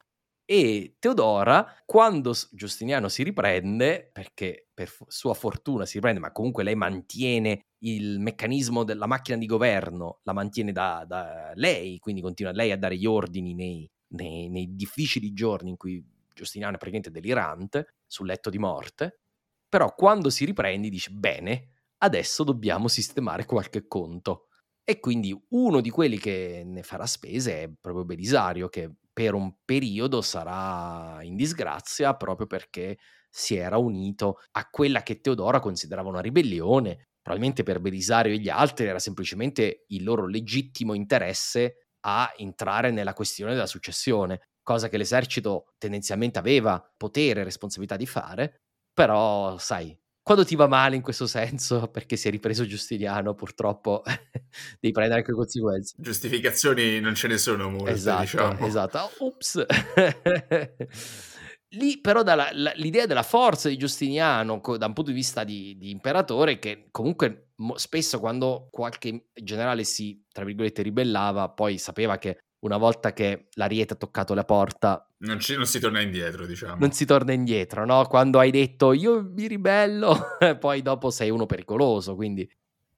E 0.54 0.98
Teodora, 1.00 1.82
quando 1.84 2.32
Giustiniano 2.52 3.10
si 3.10 3.24
riprende, 3.24 4.12
perché 4.14 4.68
per 4.72 4.88
sua 5.08 5.34
fortuna 5.34 5.84
si 5.88 5.96
riprende, 5.96 6.20
ma 6.20 6.32
comunque 6.32 6.62
lei 6.64 6.76
mantiene 6.76 7.70
il 7.80 8.20
meccanismo 8.20 8.84
della 8.84 9.08
macchina 9.08 9.36
di 9.40 9.48
governo, 9.48 10.20
la 10.22 10.34
mantiene 10.34 10.72
da, 10.72 11.06
da 11.08 11.54
lei, 11.56 11.98
quindi 11.98 12.22
continua 12.22 12.52
lei 12.52 12.70
a 12.72 12.78
dare 12.78 12.96
gli 12.98 13.08
ordini 13.08 13.56
nei, 13.56 13.90
nei, 14.10 14.48
nei 14.50 14.76
difficili 14.76 15.34
giorni 15.34 15.72
in 15.72 15.76
cui 15.76 16.06
Giustiniano 16.36 16.76
è 16.76 16.78
praticamente 16.78 17.10
delirante, 17.10 17.96
sul 18.06 18.28
letto 18.28 18.52
di 18.52 18.60
morte, 18.60 19.22
però 19.68 19.96
quando 19.96 20.30
si 20.30 20.46
riprende 20.46 20.88
dice 20.90 21.10
bene, 21.10 21.70
adesso 22.04 22.44
dobbiamo 22.44 22.88
sistemare 22.90 23.46
qualche 23.46 23.88
conto. 23.88 24.50
E 24.84 25.00
quindi 25.00 25.36
uno 25.50 25.82
di 25.82 25.90
quelli 25.90 26.20
che 26.20 26.62
ne 26.64 26.84
farà 26.84 27.08
spese 27.08 27.64
è 27.64 27.72
proprio 27.82 28.06
Belisario, 28.06 28.68
che 28.68 28.98
per 29.14 29.36
un 29.36 29.54
periodo 29.64 30.22
sarà 30.22 31.20
in 31.22 31.36
disgrazia 31.36 32.16
proprio 32.16 32.48
perché 32.48 32.98
si 33.30 33.56
era 33.56 33.78
unito 33.78 34.40
a 34.52 34.68
quella 34.70 35.04
che 35.04 35.22
Teodora 35.22 35.60
considerava 35.60 36.10
una 36.10 36.22
ribellione. 36.22 37.10
Probabilmente 37.22 37.64
per 37.64 37.80
Belisario 37.80 38.34
e 38.34 38.40
gli 38.40 38.50
altri 38.50 38.86
era 38.86 39.00
semplicemente 39.00 39.86
il 39.88 40.04
loro 40.04 40.28
legittimo 40.28 40.94
interesse 40.94 41.88
a 42.02 42.34
entrare 42.36 42.92
nella 42.92 43.14
questione 43.14 43.54
della 43.54 43.66
successione, 43.66 44.50
cosa 44.62 44.90
che 44.90 44.98
l'esercito 44.98 45.74
tendenzialmente 45.78 46.38
aveva 46.38 46.84
potere 46.98 47.42
e 47.42 47.44
responsabilità 47.46 47.96
di 47.96 48.06
fare, 48.06 48.64
però 48.94 49.58
sai, 49.58 49.98
quando 50.24 50.46
ti 50.46 50.56
va 50.56 50.68
male 50.68 50.96
in 50.96 51.02
questo 51.02 51.28
senso, 51.28 51.88
perché 51.92 52.16
si 52.16 52.30
è 52.30 52.32
ripreso 52.32 52.66
Giustiniano, 52.66 53.36
purtroppo 53.36 54.02
devi 54.80 54.94
prendere 54.94 55.20
anche 55.20 55.34
conseguenze. 55.34 55.96
Giustificazioni 55.98 57.00
non 57.00 57.14
ce 57.14 57.28
ne 57.28 57.38
sono 57.38 57.70
molte, 57.70 57.92
esatto, 57.92 58.22
diciamo. 58.22 58.66
Esatto, 58.66 59.12
ops. 59.20 59.66
lì 61.74 62.00
però 62.00 62.24
dalla, 62.24 62.50
la, 62.54 62.72
l'idea 62.76 63.06
della 63.06 63.24
forza 63.24 63.68
di 63.68 63.78
Giustiniano 63.78 64.62
co, 64.62 64.78
da 64.78 64.86
un 64.86 64.94
punto 64.94 65.12
di 65.12 65.16
vista 65.16 65.44
di, 65.44 65.76
di 65.78 65.90
imperatore 65.90 66.60
che 66.60 66.88
comunque 66.92 67.50
mo, 67.56 67.78
spesso 67.78 68.20
quando 68.20 68.70
qualche 68.72 69.28
generale 69.34 69.84
si, 69.84 70.24
tra 70.32 70.46
virgolette, 70.46 70.82
ribellava, 70.82 71.50
poi 71.50 71.78
sapeva 71.78 72.18
che 72.18 72.38
una 72.64 72.78
volta 72.78 73.14
che 73.14 73.48
l'ariete 73.54 73.94
ha 73.94 73.96
toccato 73.98 74.34
la 74.34 74.46
porta... 74.46 75.08
Non, 75.20 75.40
ci, 75.40 75.56
non, 75.56 75.66
si 75.66 75.80
torna 75.80 76.02
indietro, 76.02 76.46
diciamo. 76.46 76.78
Non 76.80 76.92
si 76.92 77.06
torna 77.06 77.34
indietro, 77.34 77.86
no? 77.86 78.06
Quando 78.08 78.40
hai 78.40 78.52
detto 78.52 78.94
io 78.94 79.24
mi 79.24 79.48
ribello, 79.48 80.16
poi 80.60 80.82
dopo 80.82 81.10
sei 81.10 81.30
uno 81.30 81.46
pericoloso, 81.46 82.16
quindi... 82.16 82.50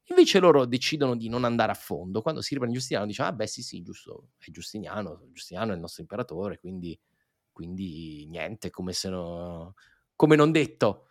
Invece 0.10 0.38
loro 0.38 0.66
decidono 0.66 1.16
di 1.16 1.30
non 1.30 1.46
andare 1.46 1.72
a 1.72 1.76
fondo. 1.76 2.22
Quando 2.22 2.42
si 2.42 2.54
riprende 2.54 2.78
Giustiniano 2.78 3.08
dicono, 3.08 3.28
ah 3.28 3.34
beh 3.34 3.48
sì 3.48 3.64
sì, 3.64 3.82
giusto, 3.82 4.30
è 4.38 4.52
Giustiniano, 4.52 5.30
Giustiniano 5.32 5.72
è 5.72 5.74
il 5.74 5.82
nostro 5.82 6.04
imperatore, 6.04 6.60
quindi, 6.60 6.98
quindi 7.52 8.28
niente, 8.28 8.70
come 8.70 8.94
se 8.94 9.10
no 9.10 9.74
come 10.16 10.36
non 10.36 10.52
detto, 10.52 11.08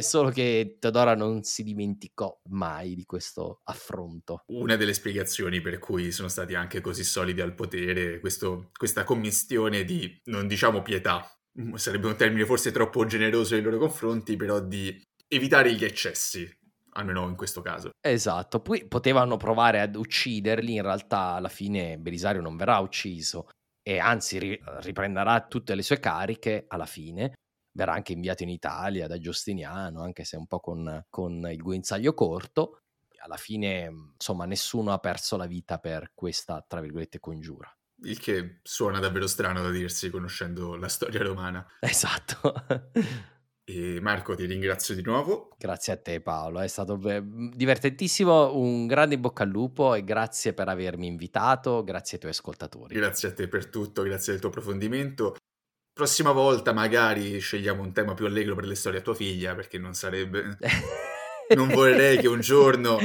solo 0.00 0.30
che 0.30 0.76
Teodora 0.78 1.14
non 1.14 1.42
si 1.42 1.62
dimenticò 1.62 2.40
mai 2.50 2.94
di 2.94 3.04
questo 3.04 3.60
affronto. 3.64 4.42
Una 4.46 4.76
delle 4.76 4.94
spiegazioni 4.94 5.60
per 5.60 5.78
cui 5.78 6.12
sono 6.12 6.28
stati 6.28 6.54
anche 6.54 6.80
così 6.80 7.04
solidi 7.04 7.40
al 7.40 7.54
potere, 7.54 8.20
questo, 8.20 8.70
questa 8.76 9.04
commistione 9.04 9.84
di, 9.84 10.20
non 10.24 10.46
diciamo 10.46 10.82
pietà, 10.82 11.26
mm, 11.60 11.74
sarebbe 11.74 12.06
un 12.06 12.16
termine 12.16 12.44
forse 12.44 12.70
troppo 12.70 13.04
generoso 13.06 13.54
nei 13.54 13.62
loro 13.62 13.78
confronti, 13.78 14.36
però 14.36 14.60
di 14.60 15.02
evitare 15.28 15.72
gli 15.72 15.84
eccessi, 15.84 16.48
almeno 16.92 17.26
in 17.28 17.36
questo 17.36 17.62
caso. 17.62 17.90
Esatto, 18.00 18.60
poi 18.60 18.86
potevano 18.86 19.36
provare 19.36 19.80
ad 19.80 19.96
ucciderli, 19.96 20.74
in 20.74 20.82
realtà 20.82 21.32
alla 21.32 21.48
fine 21.48 21.98
Belisario 21.98 22.42
non 22.42 22.56
verrà 22.56 22.78
ucciso 22.78 23.48
e 23.86 23.98
anzi 23.98 24.58
riprenderà 24.80 25.46
tutte 25.46 25.74
le 25.74 25.82
sue 25.82 26.00
cariche 26.00 26.64
alla 26.68 26.86
fine 26.86 27.34
verrà 27.74 27.92
anche 27.92 28.12
inviato 28.12 28.42
in 28.42 28.48
Italia 28.48 29.06
da 29.06 29.18
Giustiniano, 29.18 30.02
anche 30.02 30.24
se 30.24 30.36
un 30.36 30.46
po' 30.46 30.60
con, 30.60 31.04
con 31.10 31.46
il 31.50 31.62
guinzaglio 31.62 32.14
corto. 32.14 32.80
Alla 33.18 33.36
fine, 33.36 33.90
insomma, 34.14 34.44
nessuno 34.44 34.92
ha 34.92 34.98
perso 34.98 35.36
la 35.36 35.46
vita 35.46 35.78
per 35.78 36.12
questa, 36.14 36.64
tra 36.66 36.80
virgolette, 36.80 37.20
congiura. 37.20 37.74
Il 38.02 38.18
che 38.18 38.60
suona 38.62 38.98
davvero 38.98 39.26
strano 39.26 39.62
da 39.62 39.70
dirsi 39.70 40.10
conoscendo 40.10 40.76
la 40.76 40.88
storia 40.88 41.22
romana. 41.22 41.66
Esatto. 41.80 42.52
E 43.66 43.98
Marco, 43.98 44.34
ti 44.34 44.44
ringrazio 44.44 44.94
di 44.94 45.00
nuovo. 45.00 45.48
Grazie 45.56 45.94
a 45.94 45.96
te 45.96 46.20
Paolo, 46.20 46.60
è 46.60 46.66
stato 46.66 47.00
divertentissimo, 47.00 48.54
un 48.54 48.86
grande 48.86 49.14
in 49.14 49.22
bocca 49.22 49.42
al 49.42 49.48
lupo 49.48 49.94
e 49.94 50.04
grazie 50.04 50.52
per 50.52 50.68
avermi 50.68 51.06
invitato, 51.06 51.82
grazie 51.82 52.16
ai 52.16 52.20
tuoi 52.20 52.32
ascoltatori. 52.32 52.94
Grazie 52.94 53.30
a 53.30 53.32
te 53.32 53.48
per 53.48 53.70
tutto, 53.70 54.02
grazie 54.02 54.32
del 54.32 54.40
tuo 54.42 54.50
approfondimento. 54.50 55.36
Prossima 55.94 56.32
volta 56.32 56.72
magari 56.72 57.38
scegliamo 57.38 57.80
un 57.80 57.92
tema 57.92 58.14
più 58.14 58.26
allegro 58.26 58.56
per 58.56 58.64
le 58.64 58.74
storie 58.74 58.98
a 58.98 59.02
tua 59.02 59.14
figlia, 59.14 59.54
perché 59.54 59.78
non 59.78 59.94
sarebbe... 59.94 60.58
non 61.54 61.68
vorrei 61.68 62.18
che 62.18 62.26
un 62.26 62.40
giorno... 62.40 62.98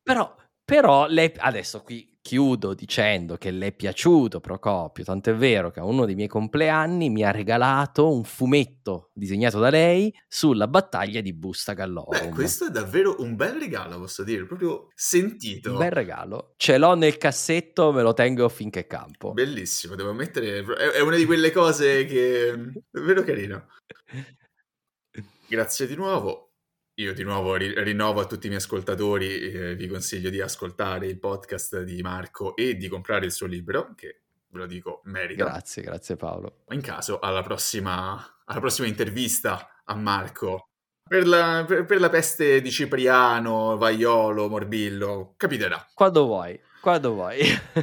Però, 0.00 0.36
però 0.64 1.06
lei... 1.08 1.32
adesso 1.36 1.82
qui 1.82 2.13
chiudo 2.24 2.72
dicendo 2.72 3.36
che 3.36 3.50
le 3.50 3.66
è 3.66 3.72
piaciuto 3.72 4.40
Procopio, 4.40 5.04
tanto 5.04 5.28
è 5.28 5.34
vero 5.34 5.70
che 5.70 5.80
a 5.80 5.84
uno 5.84 6.06
dei 6.06 6.14
miei 6.14 6.26
compleanni 6.26 7.10
mi 7.10 7.22
ha 7.22 7.30
regalato 7.30 8.10
un 8.10 8.24
fumetto 8.24 9.10
disegnato 9.12 9.58
da 9.58 9.68
lei 9.68 10.10
sulla 10.26 10.66
battaglia 10.66 11.20
di 11.20 11.34
Busta 11.34 11.74
Gallorum. 11.74 12.30
Beh, 12.30 12.30
questo 12.30 12.68
è 12.68 12.70
davvero 12.70 13.16
un 13.18 13.36
bel 13.36 13.58
regalo, 13.58 13.98
posso 13.98 14.24
dire, 14.24 14.46
proprio 14.46 14.88
sentito. 14.94 15.72
Un 15.72 15.78
bel 15.78 15.90
regalo. 15.90 16.54
Ce 16.56 16.78
l'ho 16.78 16.94
nel 16.94 17.18
cassetto, 17.18 17.92
me 17.92 18.00
lo 18.00 18.14
tengo 18.14 18.48
finché 18.48 18.86
campo. 18.86 19.34
Bellissimo, 19.34 19.94
devo 19.94 20.08
ammettere, 20.08 20.64
è 20.94 21.00
una 21.00 21.16
di 21.16 21.26
quelle 21.26 21.52
cose 21.52 22.06
che 22.06 22.52
è 22.52 22.56
davvero 22.90 23.22
carino. 23.22 23.66
Grazie 25.46 25.86
di 25.86 25.94
nuovo. 25.94 26.53
Io 26.98 27.12
di 27.12 27.24
nuovo 27.24 27.56
ri- 27.56 27.74
rinnovo 27.82 28.20
a 28.20 28.24
tutti 28.24 28.46
i 28.46 28.48
miei 28.48 28.60
ascoltatori, 28.60 29.50
eh, 29.50 29.74
vi 29.74 29.88
consiglio 29.88 30.30
di 30.30 30.40
ascoltare 30.40 31.08
il 31.08 31.18
podcast 31.18 31.82
di 31.82 32.00
Marco 32.02 32.54
e 32.54 32.76
di 32.76 32.86
comprare 32.86 33.24
il 33.24 33.32
suo 33.32 33.48
libro, 33.48 33.94
che 33.96 34.20
ve 34.46 34.58
lo 34.60 34.66
dico, 34.66 35.00
merita. 35.06 35.44
Grazie, 35.44 35.82
grazie 35.82 36.14
Paolo. 36.14 36.62
In 36.68 36.80
caso, 36.80 37.18
alla 37.18 37.42
prossima, 37.42 38.42
alla 38.44 38.60
prossima 38.60 38.86
intervista 38.86 39.82
a 39.84 39.94
Marco, 39.96 40.68
per 41.02 41.26
la, 41.26 41.64
per, 41.66 41.84
per 41.84 41.98
la 41.98 42.08
peste 42.10 42.60
di 42.60 42.70
Cipriano, 42.70 43.76
Vaiolo, 43.76 44.48
Morbillo, 44.48 45.34
capiterà. 45.36 45.84
Quando 45.94 46.26
vuoi, 46.26 46.60
quando 46.80 47.12
vuoi. 47.12 47.40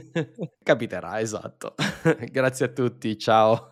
capiterà, 0.63 1.19
esatto. 1.19 1.75
grazie 2.31 2.67
a 2.67 2.69
tutti, 2.69 3.17
ciao. 3.17 3.69